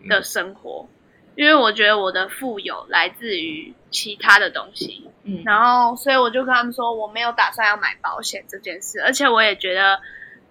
[0.10, 0.90] 的生活，
[1.36, 5.08] 因为我觉得我的富有来自于其他的东西。
[5.24, 10.02] 嗯然后，所以我就跟他们说，我没有打算要买保险这件事，而且我也觉得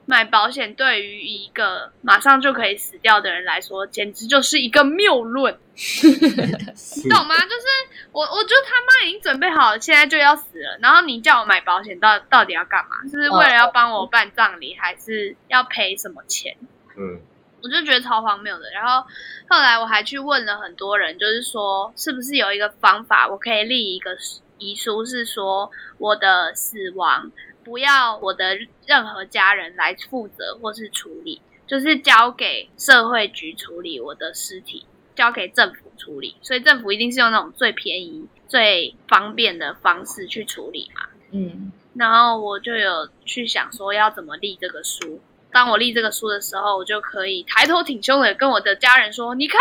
[0.07, 7.37] 买保险对于一个马上就可以死掉的人来说，简直就是一个谬论，你懂吗？
[7.43, 7.67] 就是
[8.13, 12.97] 我，我就他妈已经准备好了，现在就要死了，然后你叫我买保险，到到底要干嘛？
[13.11, 16.57] 是为了要帮我办葬礼，还是要赔什么钱？
[16.97, 17.21] 嗯
[17.63, 18.71] 我就觉得超荒谬的。
[18.71, 19.07] 然后
[19.49, 24.17] 后来我还去问了很多人，就是说是不是有一个方法，我可以立一个
[24.59, 27.31] 遗书，是说我的死亡
[27.65, 36.37] 不要我的任何家人来负责或是处理，就是交给社会局处理我的尸体，交给政府处理。
[36.43, 41.09] 所以政府一定是用那种最便宜、最方便的方式去处理嘛。
[41.31, 45.21] 嗯然后我就有去想说要怎么立这个书。
[45.53, 49.61] 当我立这个书的时候，我就可以抬头挺胸的跟我的家人说：“你看，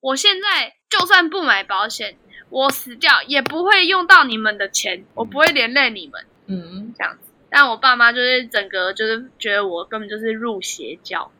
[0.00, 2.16] 我现在就算不买保险，
[2.50, 11.30] 我死掉也不会用到你们的钱，我不会连累你们嗯，这样子。”但我爸妈就是整个就是觉得我根本就是入邪教，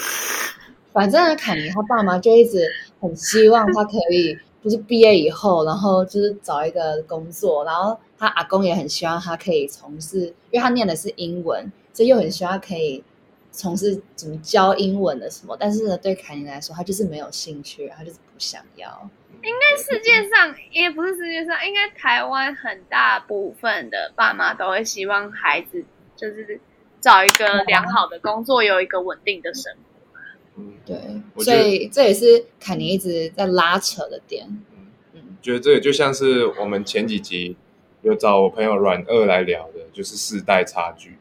[0.94, 2.66] 反正呢坎尼他爸妈就一直
[3.00, 13.02] 很希望他可以，就是毕业以后，然后就是找一个工作，然后他阿公也很希望他可以从事，因为他念的是英文，所以又很希望可以
[13.50, 15.56] 从事怎么教英文的什么。
[15.58, 19.08] 但是呢，对凯尼来说，他就是没有兴趣，他就是不想要。
[19.42, 25.82] 应该世界上也不是世界上，应该台湾很大部分的爸妈都会希望孩子
[26.14, 26.60] 就是
[27.00, 30.20] 找一个良好的工作，有一个稳定的生活。
[30.56, 30.98] 嗯，对，
[31.42, 34.46] 所以这也是凯尼一直在拉扯的点。
[34.50, 37.56] 嗯觉得这个就像是我们前几集
[38.02, 41.16] 有找我朋友阮二来聊的，就是世代差距，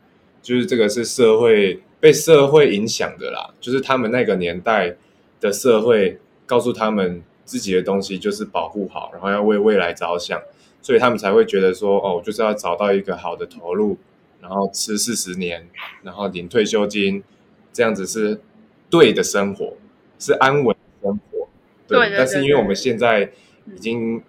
[0.45, 4.95] 就是这个是社会被社会影响的啦，就是他们那个年代
[5.41, 10.39] 的社会告诉他们自己的东西就是保护好，然后要为未来着想，
[10.83, 13.97] 所以他们才会觉得说，哦，我就是要找到一个好的投入，
[14.39, 15.67] 然后吃四十年，
[16.03, 17.23] 然后领退休金，
[17.73, 18.39] 这样子是
[18.87, 19.73] 对的生活，
[20.19, 21.47] 是安稳的生活。
[21.87, 23.31] 对对但是因为我们现在
[23.75, 24.21] 已经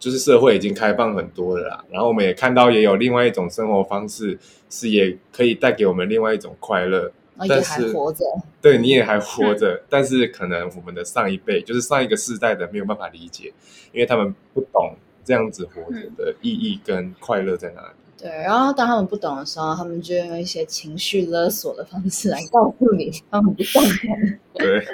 [0.00, 4.36] 就是社会已经开放很多了啦，然后我们也看到也有另外一种生活方式，
[4.68, 7.12] 是也可以带给我们另外一种快乐。
[7.36, 8.24] 然后也但是还活着。
[8.60, 13.52] 对你也还活嗯着，但是可能我们的上一辈，就是上一个世代的没有办法理解，
[13.92, 17.88] 因为他们不懂这样子活着的意义跟快乐在哪里。
[18.18, 24.38] 对，然后当他们不懂的时候，他们就用一些情绪勒索的方式来告诉你，他们不赞同。
[24.64, 24.86] 对，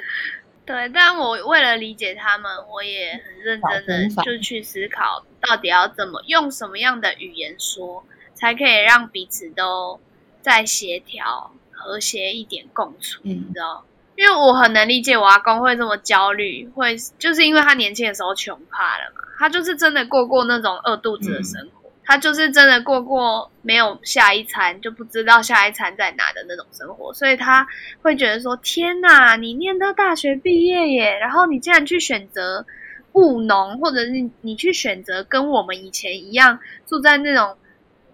[0.66, 10.00] 对，但我为了理解他们，我也很认真的就去思考，到底要怎么用什么样的语言说，才可以让彼此都
[10.42, 13.84] 再协调、和谐一点共处，你嗯知道？
[14.16, 27.66] 因为我很能理解我阿公会这么焦虑，会就是因为他年轻的时候穷怕了嘛，他就是真的过过那种饿肚子的生活，他就是真的过过没有下一餐就不知道下一餐在哪的那种生活，所以他
[28.00, 32.64] 会觉得说：天哪，你念到大学毕业耶，然后你竟然去选择
[33.12, 37.56] 务农，或者是你去选择跟我们以前一样住在那种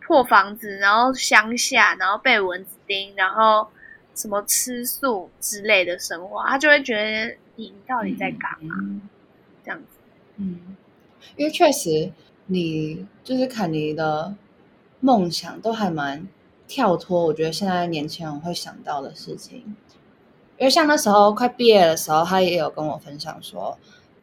[0.00, 3.68] 破房子，然后乡下，然后被蚊子叮，然后
[4.14, 8.74] 什么吃素之类的生活，他就会觉得你你到底在干嘛？
[8.80, 9.02] 嗯
[9.64, 9.86] 这样子。
[10.38, 10.76] 嗯，
[11.36, 12.10] 因为确实
[12.46, 14.34] 你就是坎尼的
[15.00, 16.26] 梦想都还蛮
[16.66, 19.76] 跳脱，我觉得现在年轻人会想到的事情。
[20.58, 23.76] 因为像那时候快毕业的时候，他也有跟我分享说，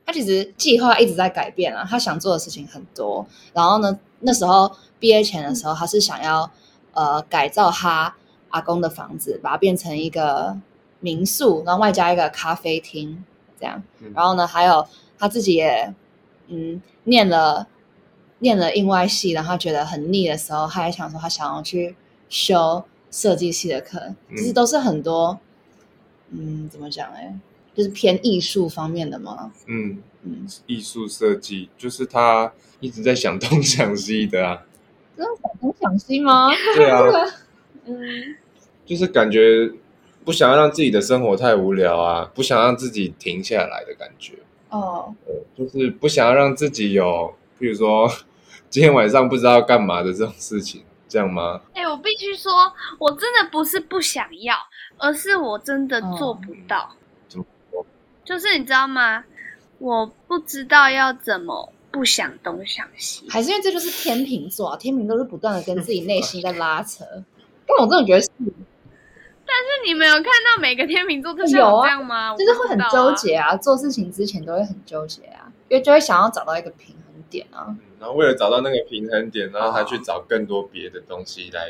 [0.05, 3.25] 他其实计划一直在改变啊，他想做的事情很多。
[3.53, 6.49] 然后呢，那时候毕业前的时候，他是想要
[6.93, 8.15] 呃改造他
[8.49, 10.57] 阿公的房子，把它变成一个
[11.01, 13.23] 民宿，然后外加一个咖啡厅
[13.59, 13.83] 这样。
[13.99, 15.93] 嗯然后呢，还有他自己也
[16.47, 17.67] 嗯念了
[18.39, 21.95] 念了印外系，然后他觉得很腻的时候，他还想说他想要去
[22.27, 25.39] 修设计系的课，其实都是很多，
[26.31, 27.37] 嗯，怎么讲哎，
[27.75, 29.51] 就是偏艺术方面的嘛。
[29.67, 34.63] 嗯，嗯，艺术设计就是他一直在想东想西的啊。
[35.17, 36.47] 真的想东想西吗？
[36.75, 37.01] 对啊，
[37.85, 38.37] 嗯，
[38.85, 39.71] 就是感觉
[40.23, 44.35] 不想要让自己的生活太无聊啊，不想让自己停下来的感觉。
[44.69, 45.13] 哦，
[45.57, 48.09] 就是不想要让自己有，比如说
[48.69, 51.59] 今天晚上不知道干嘛的这种事情，这样吗？
[51.73, 54.55] 哎、我必须说，我真的不是不想要，
[54.97, 56.91] 而是我真的做不到。
[57.27, 57.85] 怎么说
[58.23, 59.23] 就是你知道吗？
[59.79, 63.27] 我不知道要怎么不想东想西。
[63.27, 67.03] 还是因为这就是天秤座啊，天秤都是不断的跟自己内心在拉扯。
[67.65, 72.35] 但我真的觉得是，但是你没有看到每个天秤座都是有这样吗？
[72.35, 73.11] 就是会很纠。
[73.13, 76.98] 结啊，做事情之前都会很纠结啊，因为就会想要找到一个平衡
[77.29, 81.69] 点啊，嗯然后为了找到那个平衡点，然后他去找更多别的东西来，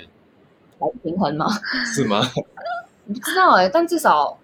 [0.79, 1.47] 来平衡吗？
[1.93, 2.21] 是吗？
[3.07, 4.37] 不知道哎、但至少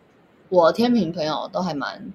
[0.49, 2.11] 我天平朋友都还蛮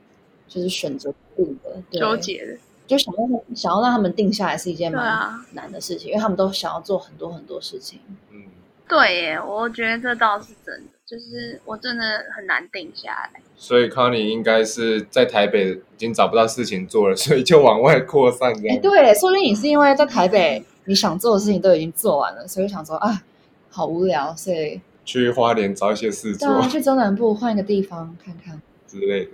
[0.48, 2.58] 就是选择定的，对纠，结的，
[2.88, 3.20] 就想要
[3.54, 8.00] 想要让他们定下来是一件蛮难的事情，因为他们都想要做很多很多事情。
[8.30, 8.44] 嗯，
[8.88, 12.04] 对耶，我觉得这倒是真的，就是我真的
[12.36, 13.40] 很难定下来。
[13.56, 18.80] 所以康妮应该是在台北已经找不到事情做了，所以就往外扩散这哎、样。
[18.80, 23.22] 对，说不定你是因为在台北你想做的事情都已经做完了，所以想说啊，
[23.70, 28.62] 好无聊，所以去花莲找一些事做去中南部换一个地方看看。
[28.86, 29.32] 之类的。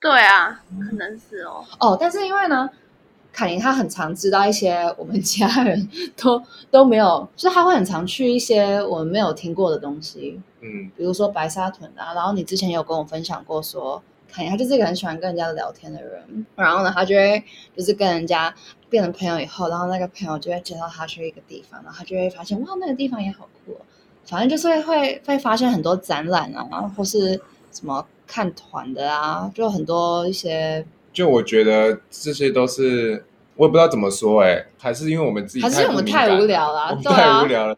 [0.00, 1.62] 对啊，可能是哦。
[1.78, 2.70] 哦，但是因为呢，
[3.38, 12.12] 凯琳她很常知道一些我们家人都都没有，就是她会很常去一些我们没有听过的东西，嗯比如说白沙屯啊。
[12.14, 17.40] 然后你之前有跟我分享过说，凯琳她就是一个很喜欢跟人家聊天的人，然后呢，她就会
[17.76, 18.52] 就是跟人家
[18.90, 23.76] 变成朋友以后，然后那个朋友就会介绍他去一个地方，然后他就会发现哇，那个地方也好酷、哦。
[24.24, 33.24] 反正就是会会发现很多展览啊，或是什么看团的啊，就很多一些就我觉得这些都是
[33.58, 37.76] 我也不知道怎么说哎、还是因为我们自己还是我们不敏感太无聊了太无聊了，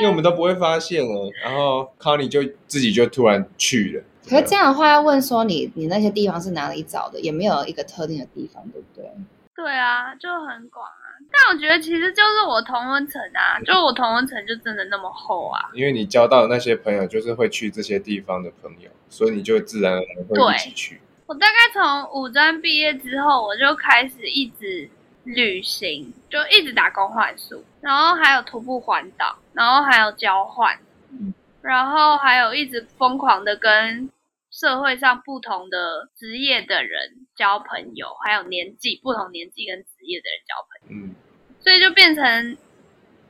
[0.00, 1.30] 因为我们都不会发现了。
[1.44, 9.08] 然后康妮就自己就突然去了，可是这样的话，要问说你你那些地方是哪里找的，也没有一个特定的地方，对不对？
[9.54, 11.06] 对啊，就很广啊。
[11.30, 15.70] 但我觉得其实就是我同温层啊，就我同温层就真的那么厚啊。
[15.72, 21.00] 因为你交到的那些朋友就是会去这些地方的朋友，所以你就自然而然会一起去。
[21.30, 24.90] 我大概从五专毕业之后，我就开始一直
[25.22, 30.76] 旅行，就一直打工换宿，然后还有徒步环岛，然后还有交换，
[31.12, 34.10] 嗯然后还有一直疯狂的跟
[34.50, 41.06] 社会上不同的职业的人交朋友，还有年纪不同年纪跟职业的人交朋友。
[41.06, 41.14] 嗯，
[41.60, 42.56] 所以就变成，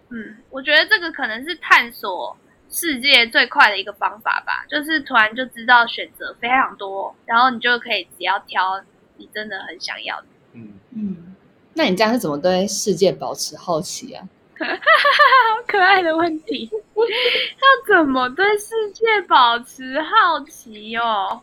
[0.09, 2.35] 嗯，我觉得这个可能是探索
[2.71, 8.83] 世界最快的一个方法吧，就是突然就知道选择非常多，然后你就可以只要挑
[9.17, 10.27] 你真的很想要的。
[10.53, 11.35] 嗯，嗯，
[11.75, 14.29] 那你这样是怎么对世界保持好奇啊？
[14.61, 14.67] 好
[15.67, 21.43] 可爱的问题，要怎么对世界保持好奇哦？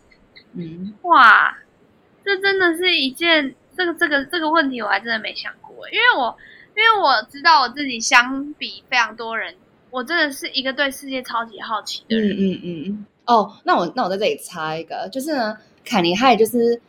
[0.54, 1.58] 嗯，哇，
[2.24, 6.38] 这真的是一件这个这个这个问题，我还真的没想过，因为我
[6.76, 9.56] 因为我知道我自己相比非常多人，
[9.90, 12.36] 我真的是一个对世界超级好奇的人。
[12.38, 13.06] 嗯嗯嗯。
[13.26, 16.80] 哦，那我那我在这里插一个，就是呢，凯尼他也就是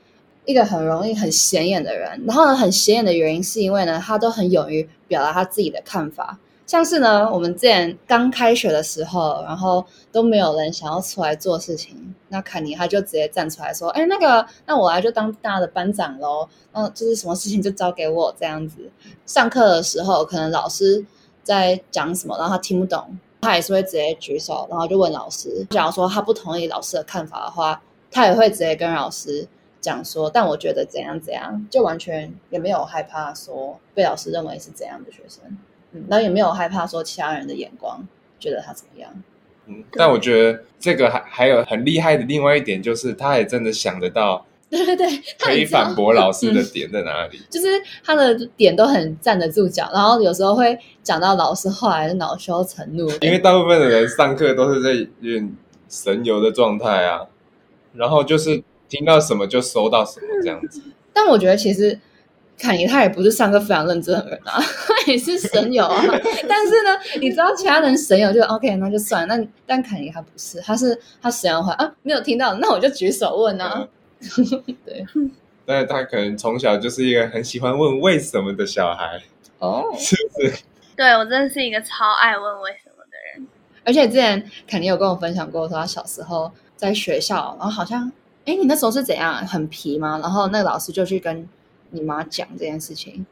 [0.44, 6.38] 一个很容易很显眼的人，然后呢，很显眼的原因是因为呢，他都很勇于表达他自己的看法。
[6.64, 18.90] 像是呢，我们之前刚开学的时候，然后都没有人想要出来做事情，那凯尼他就直接站出来说：“哎，那个，那我来就当大家的班长喽，嗯，就是什么事情就交给我这样子。”
[19.24, 21.02] 上课的时候，可能老师
[21.48, 25.66] 在讲什么，然后他听不懂，他也是会直接举手，然后就问老师。
[25.70, 27.80] 假如说他不同意老师的看法的话，
[28.10, 29.48] 他也会直接跟老师
[29.80, 35.42] 讲说，但我觉得怎样怎样，就完全也没有害怕说被老师认为是怎样的学生，
[35.92, 38.06] 嗯，然后也没有害怕说其他人的眼光
[38.38, 39.10] 觉得他怎么样。
[39.64, 45.08] 嗯，但我觉得这个还还有很厉害的另外一点，就是他也真的想得到 对对对，
[45.38, 47.40] 他可以反驳老师的点在哪里。
[47.48, 47.66] 就是
[48.04, 55.56] 他的点都很站得住脚，然后有时候会讲到老师后来恼羞成怒，因为大部分的人上课都是在有点
[55.88, 57.22] 神游的状态啊，
[57.94, 60.82] 然后就是听到什么就收到什么这样子。
[61.14, 61.98] 但我觉得其实
[62.58, 66.04] 凯尼他也不是上课非常认真的人啊，他 也是神友啊。
[66.46, 69.34] 但是呢，你知道其他人神友就 OK，那就算了。
[69.34, 73.88] 那但凯尼他不是，他是他神友的话啊，没有听到，那我就举手问啊。
[74.84, 75.06] 对，
[75.64, 79.22] 但是他可能从小就是一个很喜欢问为什么的小孩，
[79.58, 80.62] 哦，是不是？
[80.96, 83.46] 对我真的是一个超爱问为什么的人。
[83.84, 88.10] 而且之前肯定有跟我分享过，说他小时候在学校，然后好像，
[88.44, 90.18] 哎，你那时候是怎样，很皮吗？
[90.22, 91.48] 然后那个老师就去跟
[91.90, 93.24] 你妈讲这件事情，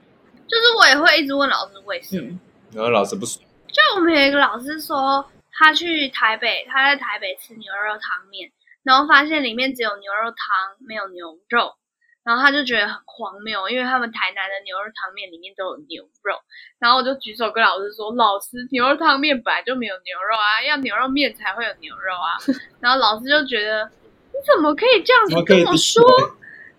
[0.46, 2.28] 就是我也会一直问老师为什么。
[2.28, 2.40] 嗯
[2.72, 8.50] 然后老师不说，就我们有一个老师说，他去台北，他在台北吃牛肉汤面，
[8.86, 11.74] 然后发现里面只有牛肉汤，没有牛肉，
[12.22, 16.38] 然后他就觉得很荒谬，因为他们台南的牛肉汤面里面都有牛肉，
[16.78, 22.38] 然后我就举手跟老师说，老师，牛肉汤面本来就没有牛肉啊，要牛肉面才会有牛肉啊，
[22.78, 23.90] 然后老师就觉得
[24.30, 26.00] 你怎么可以这样子跟我说？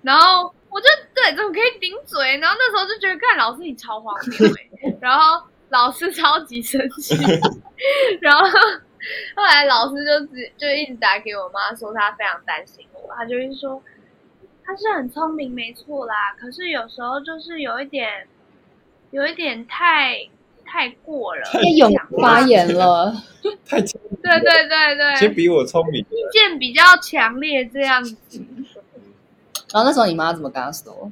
[0.01, 2.37] 然后我就对，怎么可以顶嘴？
[2.37, 4.97] 然后那时候就觉得，看老师你超荒谬欸。
[5.01, 7.15] 然后老师超级生气，
[8.21, 8.47] 然后
[9.35, 13.81] 后来老师就直就一直打给我妈说她非常担心我，她就是说
[14.63, 18.27] 他是很聪明没错啦，可是有时候就是有一点
[19.11, 20.27] 有一点太
[20.65, 23.13] 太过了，太勇发言了，
[23.65, 28.45] 太聪明对对对对，先比我聪明，意见比较强烈这样子。
[29.73, 31.11] 然后那时候你妈怎么跟他说？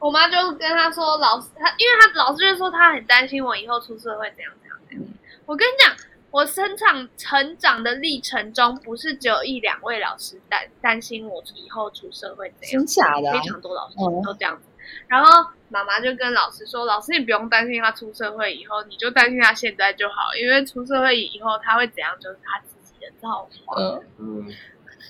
[0.00, 5.04] 我妈就跟她说，老师她，因为她老师就说她很担心我以后出社会怎样怎样怎样。
[5.44, 5.92] 我跟你讲，
[6.30, 13.48] 我成长成长的历程中，不是只有一两位老师担担心我以后出社会怎样真，假的、啊非？
[13.48, 14.62] 常多老师哦都这样子。
[15.06, 24.54] 然后妈妈就跟老师说：“老师，你不用担心他出社会以后，你就担心他现在就好，因为出社会以后他会怎样，就是他自己的造化。”嗯，嗯，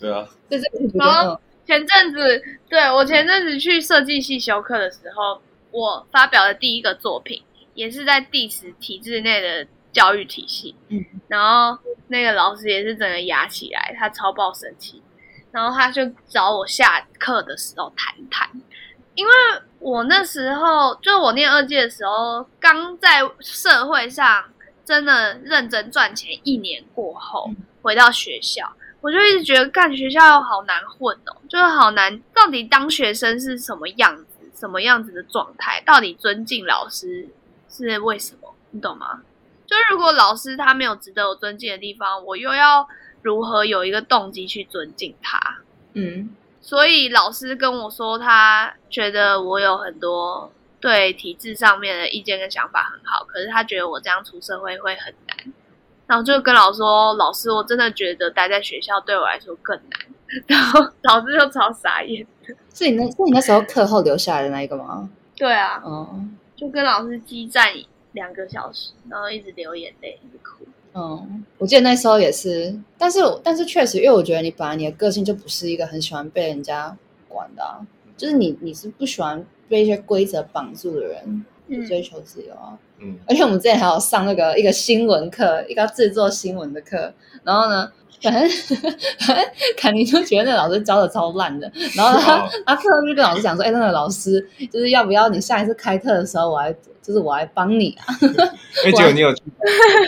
[0.01, 0.65] 对啊，就是
[0.95, 5.41] 然后前阵子，对我前阵子去设计系修课的时候，
[5.71, 7.43] 我发表的第一个作品，
[7.75, 10.75] 也是在 diss 体制内的教育体系。
[10.89, 11.79] 嗯，然后
[12.09, 15.03] 那个老师也是整个压起来，他超爆生气，
[15.53, 18.49] 然后他就找我下课的时候谈谈，
[19.15, 19.33] 因为
[19.79, 24.45] 我那时候就我念二届的时候，刚在社会上
[24.85, 27.51] 真的认真赚钱一年过后，
[27.83, 28.73] 回到学校。
[29.01, 32.21] 我就一直觉得干学校好难混哦，就是好难。
[32.35, 35.81] 到底当学生是什么样子，什么样子的状态？
[35.87, 37.29] 到底尊敬老师
[37.71, 38.53] 是为什么？
[38.71, 39.23] 你懂吗？
[39.69, 42.89] 就如果老师他没有值得我尊敬的地方，我又要
[43.23, 45.59] 如何有一个动机去尊敬他？
[45.93, 50.51] 嗯所以老师跟我说，他觉得我有很多
[50.81, 55.53] 对体制上面的意见跟想法很好，可是他觉得我这样出社会会很难。
[56.07, 60.01] 然后就跟老师说，老师，我真的觉得待在学校对我来说更难。
[60.47, 62.27] 然后老师就超傻眼。
[62.73, 65.09] 是你那是你那时候课后留下来的那一个吗？
[65.37, 67.69] 对啊，嗯就跟老师激战
[68.19, 70.65] 两个小时，然后一直流眼泪，一直哭。
[70.95, 76.97] 嗯，我记得那时候也是，但是但是确实，因为我觉得你本来你的个性就不是一个很喜欢被人家
[77.29, 77.79] 管的、啊，
[78.17, 82.77] 就是你你是不喜欢被一些规则绑住的人，嗯追求自由啊。
[82.99, 87.13] 嗯，而且我们之前还有上那个一个新闻课，一个制作新闻的课，
[87.45, 87.93] 然后呢，
[88.23, 88.49] 反正
[89.21, 89.45] 反正
[89.77, 94.41] 坎尼就觉得那老师教的超烂的，然后他哦他课后就跟老师讲说，哎、那个老师
[94.73, 97.97] 就是要不要你下一次开课的时候，我来就是我来帮你。
[98.01, 98.15] 啊，
[98.85, 99.43] 哎，结果你有去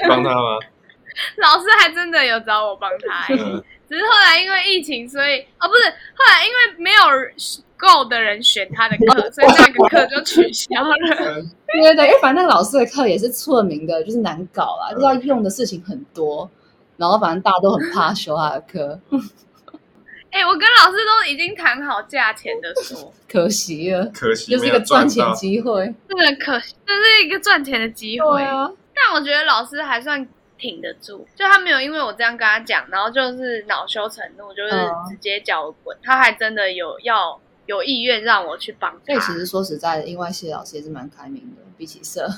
[0.08, 0.58] 帮他吗？
[1.42, 7.02] 老师还真的有找我帮他、欸，嗯，只是后来因为疫情，所以哦不是，后来因为没有
[7.76, 10.94] 够的人选他的课，所以那个课就取消了。
[11.72, 16.48] 对对对，因为反正那个老师的课也是出了名的，就是难搞啦，就是要用的事情很多，
[17.00, 19.00] 然后反正大家都很怕修他的课，
[20.30, 25.32] 哎、我跟老师都已经谈好价钱的说，可惜了，可惜就是一个赚钱到。
[25.34, 25.94] 机会。
[26.06, 28.42] 真的可惜，这是一个赚钱的机会。
[28.42, 30.28] 啊，但我觉得老师还算
[30.58, 35.96] 挺得住，就他没有因为我这样跟他讲，然后就是恼羞成怒，就是嗯直接叫我滚。
[36.02, 42.28] 他还真的有要有意愿让我去帮他所以其，实说实在的，因外系的老师也是蛮开明的，比起社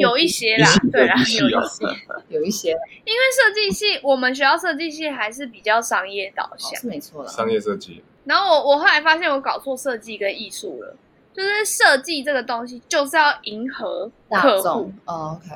[0.00, 1.86] 有一些啦，对啦，有一些。
[2.28, 2.70] 有一些
[3.04, 6.80] 因为设计系，我们学校设计系还是比较商业导向。
[6.80, 7.30] 是没错啦。
[7.30, 10.96] 商业设计，然后我我后来发现我搞错设计跟艺术了，
[11.32, 15.50] 就是设计这个东西就是要迎合大客户众，哦，OK，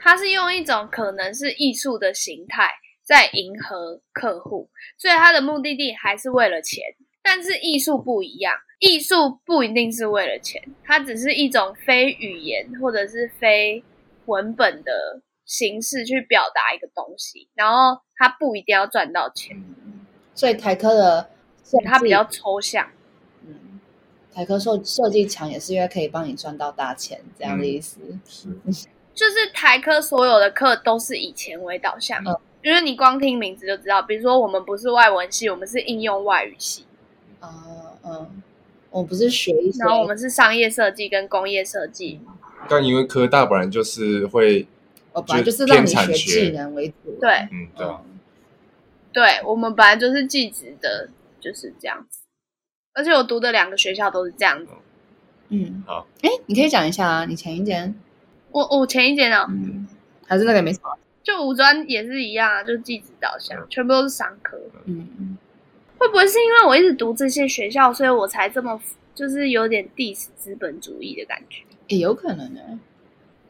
[0.00, 2.70] 它是用一种可能是艺术的形态
[3.04, 6.82] 在迎合客户，所以它的目的地还是为了钱。
[7.22, 13.84] 但是艺术不一样，艺术不一定是为了钱，它只是一种非语言或者是非
[14.26, 20.04] 文本的形式去表达一个东西，然后它不一定要赚到钱，嗯，
[20.34, 21.30] 所以台科的
[21.84, 22.88] 它比较抽象。
[23.46, 23.80] 嗯，
[24.34, 28.00] 台科设设计强也是因为可以帮你赚到大钱这样的意思。
[28.26, 28.48] 是。
[29.14, 32.36] 就是台科所有的课都是以钱为导向，嗯。
[32.64, 36.84] 因为你光听名字就知道，比如说我们不是外文系，我们是应用外语系，
[37.40, 37.50] 啊，
[38.04, 38.42] 嗯，
[38.92, 42.20] 我不是学一些，然后我们是商业设计跟工业设计，
[42.68, 44.66] 但因为科大本来就是会
[45.12, 47.18] 哦，本来就是让你学技能为主。
[47.20, 48.20] 对嗯，对啊，嗯
[49.12, 51.08] 对我们本来就是技职的，
[51.40, 52.20] 就是这样子。
[52.94, 54.72] 而且我读的两个学校都是这样子。
[55.48, 56.06] 嗯，好。
[56.22, 57.94] 哎，你可以讲一下啊，你前一间，
[58.50, 59.86] 我我前一间呢，嗯，
[60.26, 60.96] 还是那个也没什么。
[61.22, 64.58] 就五专也是一样啊，就技职导向，全部都是商科。
[64.86, 65.38] 嗯嗯，
[66.02, 68.80] 会不会是因为我一直读这些学校，所以我才这么
[69.14, 71.62] 就是有点 diss 资本主义的感觉？
[71.86, 72.60] 也有可能呢。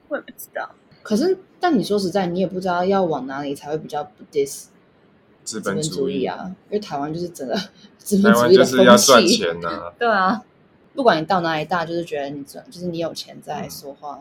[0.09, 0.71] 我也不知道。
[1.03, 4.67] 可是，但你说实在，你也不知道要往哪里才会比较不 diss
[5.43, 7.57] 资本主义，啊，因为台湾就是整个
[7.97, 9.37] 资本台湾就主义的风是要赚气。
[9.39, 10.43] 钱呐、 对啊，
[10.95, 14.21] 不管你到哪里大，就是觉得你赚，就是你有钱在说话。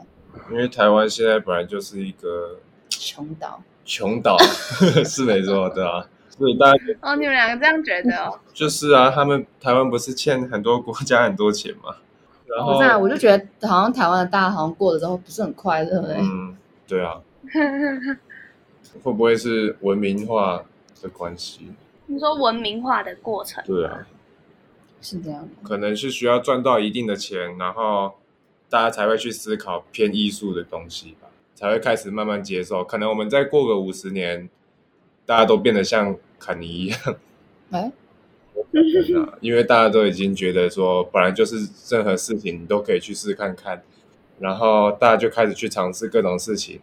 [0.50, 4.38] 因为台湾现在本来就是一个穷岛，穷岛，
[5.04, 6.08] 是没错，对啊，
[6.42, 8.40] 所以大家哦，你们两个这样觉得哦？
[8.52, 11.96] 就是啊，他们台湾不是欠很多国家很多钱吗，
[12.48, 17.22] 然后不是啊，我就觉得好像台湾的大家好像过得都不是很快乐哎、嗯，对啊，
[19.04, 20.64] 会不会是文明化
[21.00, 21.72] 的关系？
[22.08, 24.08] 你说文明化的过程，对啊，
[25.00, 25.50] 是这样吗？
[25.62, 28.16] 可能是需要赚到一定的钱，然后
[28.68, 32.84] 大家才会去思考偏艺术的东西吧，才会开始慢慢接受。
[32.84, 34.50] 可能我们再过个五十年，
[35.26, 37.00] 大家都变得像坎尼一样，
[37.70, 37.92] 哎，
[39.40, 41.56] 因为大家都已经觉得说，本来就是
[41.90, 43.84] 任何事情你都可以去试看看，
[44.40, 46.80] 然后大家就开始去尝试各种事情，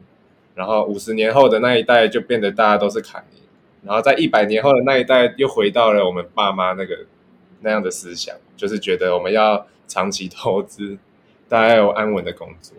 [0.54, 3.40] 然后五十年后的那一代就变得大家都是坎尼，
[3.82, 7.06] 然后在一百年后的那一代又回到了我们爸妈那个
[7.60, 10.96] 那样的思想，就是觉得我们要长期投资，
[11.48, 12.76] 大家要有安稳的工作。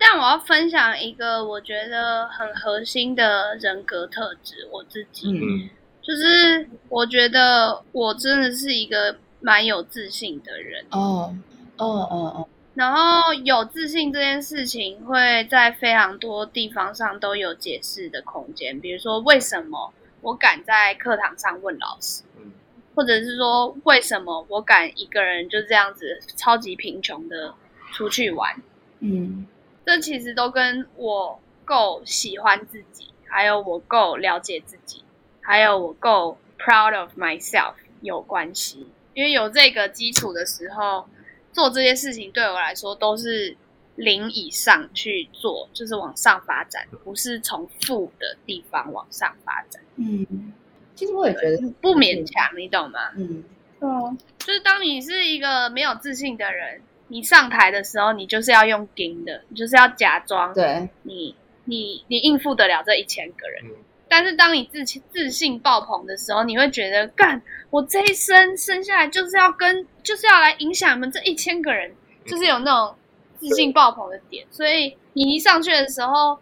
[0.00, 5.70] 但我要分享一个我觉得很核心的人格特质，我自己。
[6.02, 11.34] 就是我觉得我真的是一个蛮有自信的人，哦
[11.78, 22.52] 哦哦哦，然后有自信这件事情会在非常多地方上都有解释的空间，比如说为什么我敢在课堂上问老师，嗯
[22.94, 27.54] 或者是说为什么我敢一个人就这样子超级贫穷的
[27.94, 28.54] 出去玩，
[29.00, 29.46] 嗯
[29.84, 35.02] 这其实都跟我够喜欢自己，还有我够了解自己，
[35.40, 38.86] 还有我够 proud of myself 有关系。
[39.14, 41.08] 因为有这个基础的时候，
[41.52, 43.56] 做这些事情对我来说都是
[43.94, 50.52] 零以上去做，就是往上发展，不是从负的地方往上发展，嗯，
[50.96, 53.12] 其实我也觉得，不勉强，你懂吗？
[53.16, 53.44] 嗯，
[53.78, 61.34] 对啊，就是当你是一个没有自信的人，你上台的时候，你就是要用顶的，你就是要假装对，你
[61.64, 63.64] 你你应付得了这一千个人。
[63.64, 63.76] 嗯
[64.06, 71.92] 但是当你自自信爆棚的时候，你会觉得，干，我这一生生下来就是要跟，就是要来影响你们这一千个人，
[72.24, 72.94] 就是有那种
[73.38, 74.46] 自信爆棚的点。
[74.52, 76.38] 所以你一上去的时候，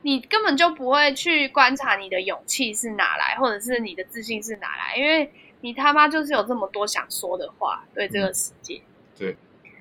[0.00, 5.30] 你根本就不会去观察你的勇气是哪来，或者是你的自信是哪来，因为
[5.60, 8.80] 你他妈就是有这么多想说的话对这个世界。
[9.18, 9.36] 对，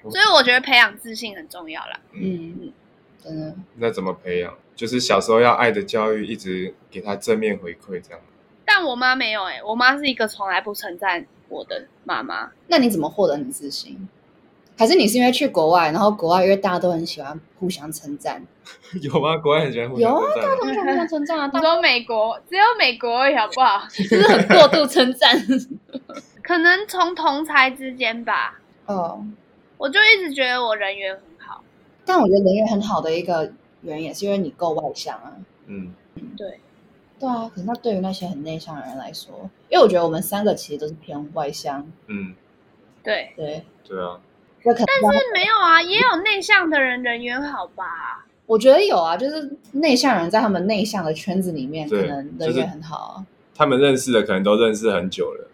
[0.09, 1.99] 所以我觉得培养自信很重要啦。
[2.13, 2.71] 嗯，
[3.23, 4.53] 真的，那怎么培养？
[4.75, 8.19] 就是小时候要爱的教育，一直给他正面回馈，这样。
[8.65, 12.51] 但我妈没有哎、我妈是一个从来不称赞我的妈妈。
[12.67, 14.07] 那你怎么获得你自信？
[14.77, 18.41] 还是你是因为去国外，然后国外因为大家都很喜欢互相称赞，
[19.03, 19.37] 有吗？
[19.37, 23.85] 国外很喜欢互相有啊大家都很喜欢互相称赞啊， 你大家说美国只有美国而已，好不好？
[23.93, 25.37] 就是很过度称赞。
[26.41, 29.23] 可能从同才之间吧，哦，
[29.81, 31.63] 我就一直觉得我人缘很好。
[32.05, 33.51] 但我觉得人缘很好的一个
[33.81, 35.33] 原因也是因为你够外向啊。
[35.65, 35.91] 嗯，
[36.37, 36.59] 对，
[37.19, 37.27] 对。
[37.27, 42.35] 啊，可是那对于那些很内向的人来说，因为我觉得我们三个其实都是偏外向，嗯，
[43.01, 44.19] 对，对，对啊，
[44.61, 48.23] 那可但是没有啊，也有内向的人人缘好吧？
[48.45, 53.25] 我觉得有啊，就是内向人在他们内向的圈子里面，可能人就是缘很好啊。
[53.55, 55.47] 他们认识的可能都认识很久了，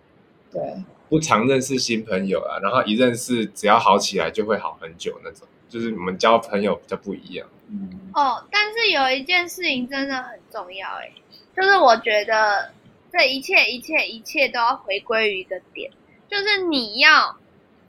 [0.52, 0.62] 对，
[1.10, 7.48] 不常认识新朋友啊，然后一认识只要好起来就会好很久那种，就是我们交朋友比较不一样。
[7.70, 11.12] 嗯，哦，但是有一件事情真的很重要，哎，
[11.56, 12.72] 就是我觉得
[13.12, 15.92] 这一切一切一切都要回归于一个点，
[16.30, 17.38] 就是你要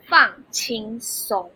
[0.07, 1.51] 放轻松。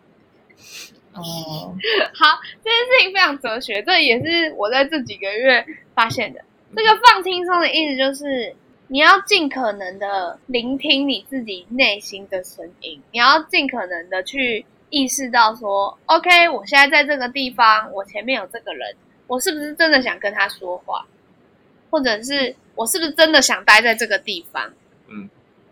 [1.13, 1.21] 哦，
[2.15, 6.43] 好，这件事情非常哲学，这也是我在这几个月发现的。
[6.75, 8.55] 这个放轻松的意思就是，
[8.87, 21.05] 你要尽可能的聆听你自己内心的声音，你要尽可能的去意识到说，OK，我现在在这个地方，我前面有这个人，我是不是真的想跟他说话，
[21.89, 24.73] 或者是我是不是真的想待在这个地方？
[25.07, 25.29] 嗯，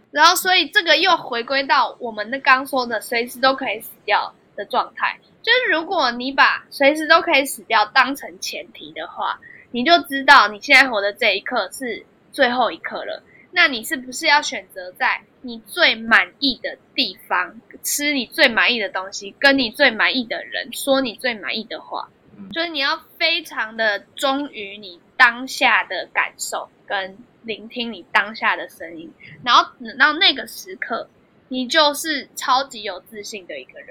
[0.09, 5.19] 然后所以这个又回归到我们的刚说的，随时都可以死掉的状态。
[5.43, 9.39] 就是如果你把随时都可以死掉当成前提的话，
[9.71, 13.23] 你就知道你现在活的这一刻是最后一刻了。
[13.51, 22.09] 那你是不是要选择在你最满意的地方吃你最满意的东西，跟你最满意的人说你最满意的话？
[22.37, 29.11] 嗯就是你要非常的忠于你当下的感受，跟聆听你当下的声音，
[29.43, 31.09] 然后等到那个时刻，
[31.49, 33.89] 你就是超级有自信的一个人，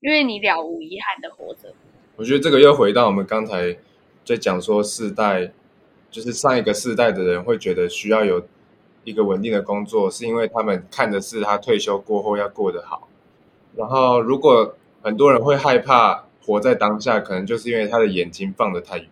[0.00, 1.72] 因为你了无遗憾的活着。
[2.16, 3.76] 我觉得这个又回到我们刚才
[4.24, 5.52] 在讲说世代，
[6.18, 8.44] 就是上一个世代的人会觉得需要有
[9.04, 13.06] 一个稳定的工作，是因为他们看的是他退休过后要过得好。
[13.76, 19.08] 然后如果很多人会害怕活在当下，可能就是因为他的眼睛放得太远，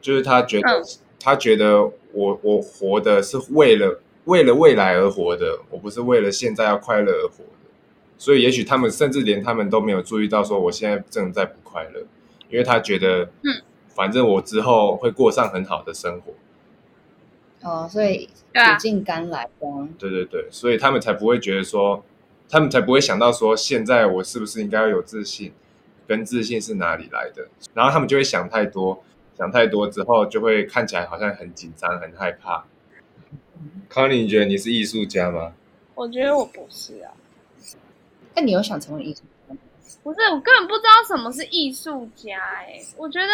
[0.00, 0.84] 就是他觉得、嗯
[1.20, 1.82] 他觉得
[2.12, 7.50] 我我活的是为了为了未来而活的，我不是为了现在要快乐而活的。
[8.16, 12.00] 所以也许他们甚至连他们都没有注意到，说我现在正在不快乐，
[12.48, 13.62] 因为他觉得，嗯，
[13.98, 19.66] 反正我之后会过上很好的生活，哦，所以苦尽甘来的。
[19.98, 22.04] 对对对，所以他们才不会觉得说，
[22.48, 25.52] 他们才不会想到说，现在我是不是应该要有自信，
[26.06, 29.02] 跟自信是哪里来的，然后他们就会想太多，
[29.36, 32.66] 想太多之后就会看起来好像很紧张、很害怕。
[33.88, 35.54] 康妮，你觉得你是艺术家吗？
[35.96, 37.10] 我觉得我不是啊，
[38.36, 39.60] 那你有想成为艺术家吗？
[40.04, 42.38] 不是，我根本不知道什么是艺术家、
[42.68, 42.80] 欸。
[42.96, 43.26] 我觉得，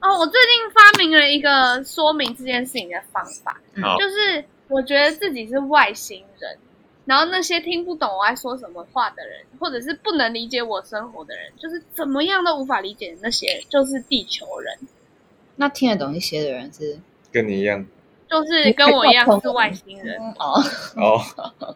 [0.00, 3.60] 哦，我最近发明了一个说明这件事情的方法，
[3.98, 6.58] 就是我觉得自己是外星人，
[7.04, 14.78] 然后那些听不懂我在说什么话的人，或者是不能理解我生活的人，就是怎么样都无法理解的那些，就是地球人，
[15.56, 16.98] 那听得懂一些的人是
[17.30, 17.86] 跟你一样。
[18.30, 20.16] 就是跟我一样是外星人。
[20.20, 21.20] 嗯哦，哦，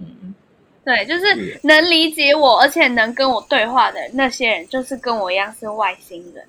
[0.00, 0.34] 嗯，
[0.84, 1.60] 对，就是是。
[1.62, 6.44] 能理解我，而且能跟我对话的那些人，就是跟我一样是外星人。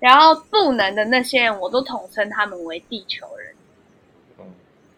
[0.00, 3.54] 然后不能的那些人，我都统称他们为地球人。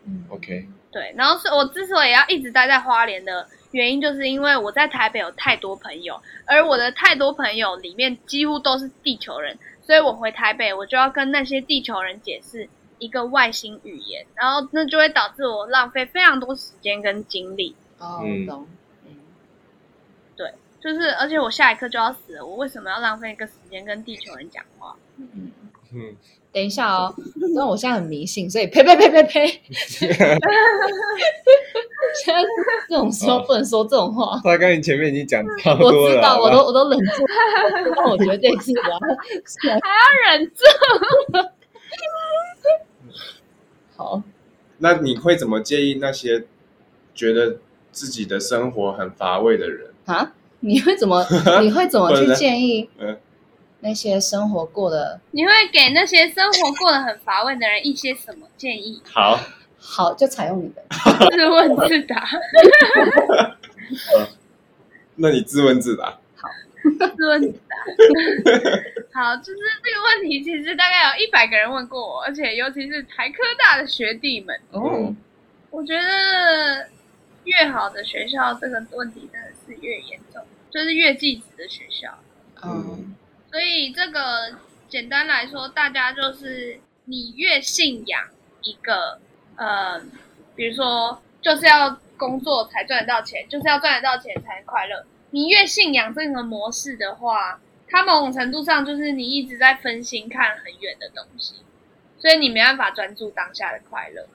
[0.06, 17.76] 嗯 OK，对，然后是我之所以要一直待在花莲的原因，就是因为我在台北有太多朋友，而我的太多朋友里面几乎都是地球人，所以我回台北，我就要跟那些地球人解释一个外星语言，然后那就会导致我浪费非常多时间跟精力。
[17.98, 18.77] 哦，嗯懂，嗯，
[20.80, 24.94] 就是，而且我下一刻就要死了，我为什么要浪费一个时间跟地球人讲话？
[25.18, 25.50] 嗯，
[25.92, 26.16] 嗯，
[26.52, 29.46] 等一下哦，因为我现在很迷信，所以呸呸呸呸呸，
[29.98, 30.08] 现
[32.34, 32.44] 在
[32.88, 34.40] 这种时候不能说这种话。
[34.44, 37.24] 他刚你前面已经讲差不我多了，知道，我都我都忍住，
[37.96, 38.98] 但我绝对是我要
[39.44, 39.80] 是来要
[40.30, 40.62] 忍住。
[43.96, 44.22] 好。
[44.80, 46.44] 那你会怎么建议那些
[47.12, 47.58] 觉得
[47.90, 49.92] 自己的生活很乏味的人？
[50.04, 51.24] 啊，你会怎么
[51.62, 53.16] 你会怎么去建议嗯
[53.80, 59.00] 那些生活过得你会给那些生活过得很乏味的人一些什么建议？
[59.12, 59.38] 好，
[59.78, 60.82] 好，就采用你的。
[61.30, 62.28] 自问自答，
[65.14, 66.18] 那你自问自答。
[66.34, 66.48] 好
[67.16, 67.76] 自问自答。
[69.12, 75.14] 好，就是这个问题，其实大概有一百个人问过我，而且尤其是台科大的学弟们，哦，
[75.70, 76.88] 我觉得
[77.48, 82.18] 越好的学校，这个问题真的是越严重，就是越寄职的学校。
[82.62, 83.14] 嗯
[83.50, 88.28] 所以这个简单来说，大家就是你越信仰
[88.62, 89.18] 一个
[89.56, 89.98] 呃，
[90.54, 95.06] 比如说就是要工作才赚得到钱，就是要赚得到钱才能快乐。
[95.30, 101.54] 你越信仰这个模式的话，它某种程度上就是你一直在分心看很远的东西，
[102.18, 104.26] 所以你没办法专注当下的快乐。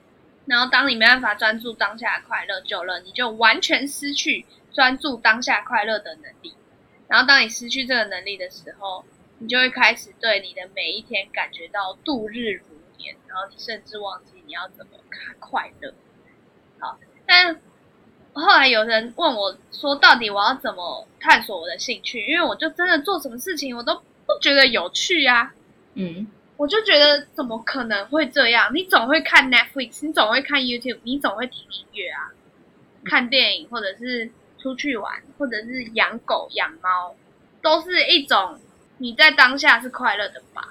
[0.45, 6.53] 然后当你没办法专注当下快乐久了，你就完全失去专注当下快乐的能力。
[7.07, 9.05] 然后当你失去这个能力的时候，
[9.39, 12.65] 你就会开始对你的每一天感觉到度日如
[12.97, 14.91] 年，然后你甚至忘记你要怎么
[15.39, 15.93] 快乐。
[16.79, 17.59] 好，但
[18.33, 22.25] 后来有人问我说，到底我要怎么探索我的兴趣？
[22.25, 25.53] 因为我就真的做什么事情我都不觉得有趣啊。
[25.93, 26.27] 嗯
[26.63, 28.73] 我就觉得怎么可能会这样？
[28.73, 32.31] 你总会看 Netflix，你总会看 YouTube，你总会听音乐啊，
[33.03, 37.13] 看电影，或者是出去玩，或者是养狗养猫，
[37.61, 38.57] 都是一种
[38.97, 40.69] 你在当下是快乐的吧？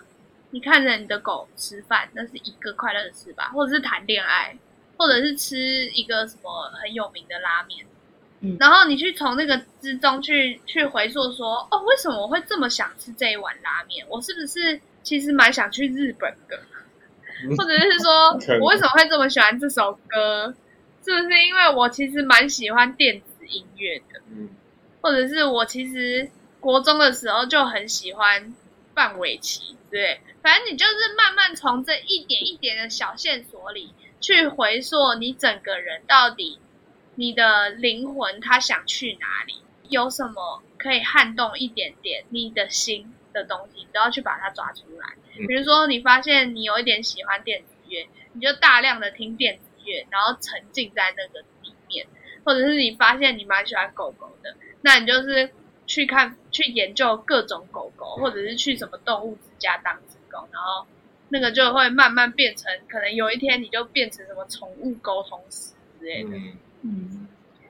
[0.48, 3.50] 你看着你的狗吃饭，那是一个快乐的事吧？
[3.52, 4.56] 或者是谈恋爱，
[4.96, 5.58] 或者是吃
[5.90, 7.84] 一个什么很有名的拉面，
[8.40, 14.06] 嗯然后你去从那个之中去去回溯说，哦，为什么我会这么想吃这一碗拉面？
[14.08, 16.60] 我是不是其实蛮想去日本的？
[17.56, 18.30] 或者是说
[18.60, 20.54] 我为什么会这么喜欢这首歌？
[21.04, 24.20] 是不是因为我其实蛮喜欢电子音乐的？
[24.30, 24.48] 嗯
[25.00, 26.30] 或者是我其实
[26.60, 28.54] 国中的时候就很喜欢
[28.94, 36.60] 范玮琪，对，反正你就是慢慢从这一点一点的小线索里去回溯你整个人到底
[37.16, 39.54] 你的灵魂他想去哪里，
[39.88, 45.08] 有什么可以撼动一点点你的心的东西，你都要去把它抓出来。
[45.38, 52.06] 嗯比如说你发现你有一点喜欢电子乐，你就大量的听电子乐，然后沉浸在那个里面，
[52.44, 55.50] 或者是你发现你蛮喜欢狗狗的，那你就是
[55.86, 60.86] 去看去研究各种狗狗，或者是去什么动物之家当职工，然后
[61.30, 66.30] 那个就会慢慢变成，可能有一天你就变成什么宠物沟通师之类的。
[66.36, 67.28] 嗯嗯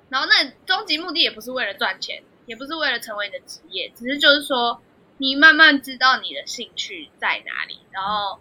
[0.08, 4.82] 然后那终极目的也不是为了赚钱，也不是为了成为你的职业，只是就是说
[5.22, 8.40] 你慢慢知道你的兴趣在哪里，然后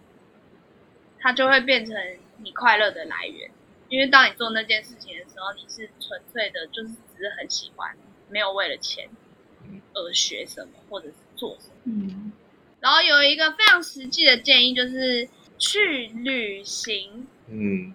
[1.20, 1.94] 它就会变成
[2.38, 3.52] 你快乐的来源。
[3.88, 7.96] 因为当你做那件事情的时候，你是纯粹的，就是只是很喜欢，
[8.28, 9.08] 没有为了钱
[9.94, 11.74] 而学什么或者是做什么。
[11.84, 12.32] 嗯
[12.80, 17.28] 然后有一个非常实际的建议，就是去旅行。
[17.46, 17.94] 嗯，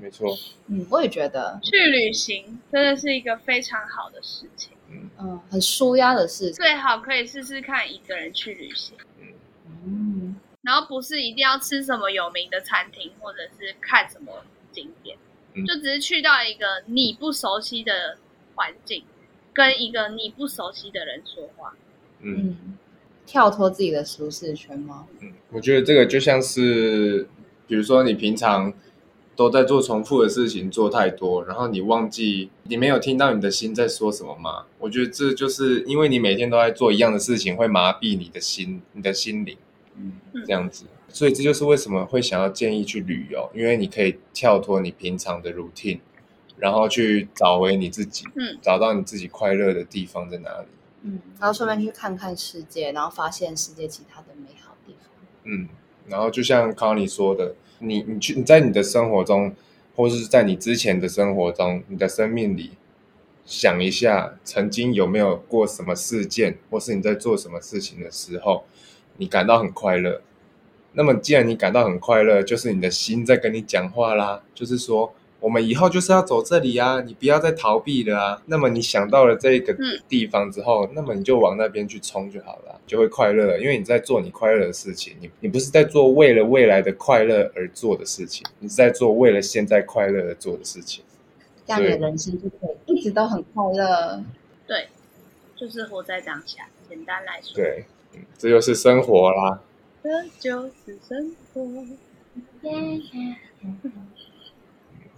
[0.00, 0.36] 没错，
[0.68, 4.72] 嗯，我也觉得，去旅行真的是一个非常好的事情。
[5.18, 6.54] 嗯，很舒压的事情。
[6.54, 8.96] 最好可以试试看一个人去旅行，
[9.84, 10.36] 嗯。
[10.62, 15.16] 然后不是一定要吃什么有名的餐厅，或者是看什么景点，
[15.54, 15.64] 嗯。
[15.64, 18.18] 就只是去到一个你不熟悉的
[18.54, 19.04] 环境，
[19.52, 21.74] 跟一个你不熟悉的人说话。
[22.20, 22.56] 嗯。
[22.62, 22.78] 嗯，
[23.24, 25.06] 跳脱自己的舒适圈吗？
[25.20, 27.28] 嗯，我觉得这个就像是，
[27.68, 28.72] 比如说你平常
[29.40, 34.66] 都在做重复的事情，做太多，然后你忘记你没有听到你的心在说什么吗？
[34.78, 39.56] 我觉得这就是因为你每天都在做一样的事情，会麻痹你的心，你的心灵。
[39.96, 40.12] 嗯
[40.46, 40.84] 这样子。
[41.08, 46.00] 所以这就是为什么会想要建议去旅游，因为你可以跳脱你平常的 routine，
[46.58, 50.66] 然后去找回你自己，嗯，找到你自己快乐的地方在哪里。
[51.04, 55.10] 嗯，然后顺便去看看世界，然后发现世界其他的美好地方。
[55.44, 55.66] 嗯，
[56.08, 59.52] 然后就像康妮说的，你你去你在你的生活中，
[59.96, 62.70] 或是在你之前的生活中，你的生命里，
[63.44, 68.64] 想一下曾经有没有过什么事件，或是你在做什么事情的时候，
[69.16, 70.22] 你感到很快乐。
[70.92, 78.42] 那么既然你感到很快乐，就是你的心在跟你讲话啦，就是说我们以后就是要走这里啊，你不要再逃避了啊。
[78.46, 91.02] 那么你想到了这个嗯地方之后，那么你就往那边去冲就好了啊，就会快乐了，因为你在做你快乐的事情，你你不是在做为了未来的快乐而做的事情，你是在做为了现在快乐而做的事情。
[91.66, 94.22] 这样你的人生就可以一直都很快乐。
[94.66, 94.88] 对，
[95.56, 96.68] 就是活在当下。
[96.88, 97.84] 简单来说，对，
[98.14, 99.60] 嗯，这就是生活啦。
[100.02, 101.62] 这就是生活。
[102.60, 102.70] 所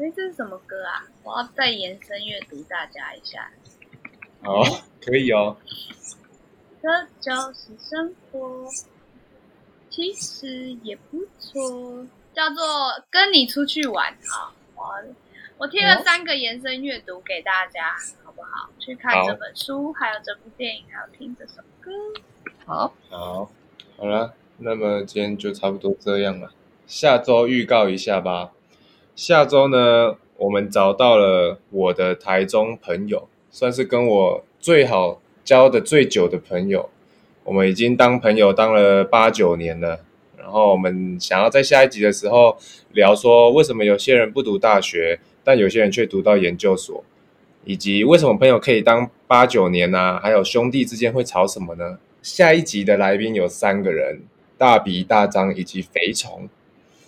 [0.06, 1.04] 以这是什么歌啊？
[1.22, 3.50] 我要再延伸阅读大家一下。
[4.42, 4.62] 好，
[5.04, 5.56] 可以哦。
[6.82, 6.88] 这
[7.20, 8.68] 就是生活，
[9.88, 14.52] 其实也不错，叫做跟你出去玩啊。
[14.74, 14.84] 我
[15.58, 18.68] 我贴了三个延伸阅读给大家，好不好？
[18.80, 21.92] 去看好这本书，还有这部电影，还有听这首歌。
[22.64, 23.50] 好，好，
[23.96, 26.52] 好了，那么今天就差不多这样了。
[26.88, 28.50] 下周预告一下吧。
[29.14, 36.88] 下周呢，我们找到了我的台中朋友，算是跟我最好交的最久的朋友。
[37.44, 40.00] 我们已经当朋友当了八九年了。
[40.38, 42.56] 然后我们想要在下一集的时候
[42.92, 47.04] 聊说，为什么有些人不读大学，但有些人却读到研究所，
[47.64, 51.98] 以及为什么朋友可以当八九年呢、还有兄弟之间会吵什么呢？
[52.22, 54.22] 下一集的来宾有三个人：
[54.58, 56.48] 大鼻、大张以及肥虫。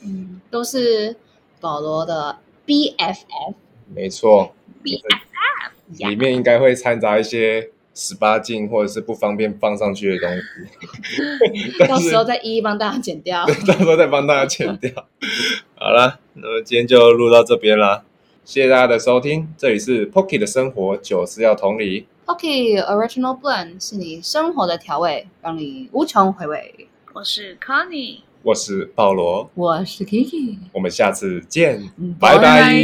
[0.05, 1.17] 嗯，都是
[1.65, 2.37] 保罗的
[2.67, 3.55] BFF
[3.95, 4.55] 没错
[4.85, 13.47] ，BFF 里面应该会掺杂一些十八禁或者是不方便放上去的东西， 到时候再一一帮大家剪掉。
[13.67, 14.93] 到时候再帮大家剪掉。
[15.75, 18.03] 好了，那么今天就录到这边啦，
[18.45, 26.89] 谢谢大家的收听，这里是 Pocky 的生活，酒是要同理，Pocky Original Blend 是你生活的调味，让你无穷回味。
[27.15, 31.91] 我是 Connie，我是保罗，我是 Kiki，我们下次见，
[32.21, 32.75] 拜拜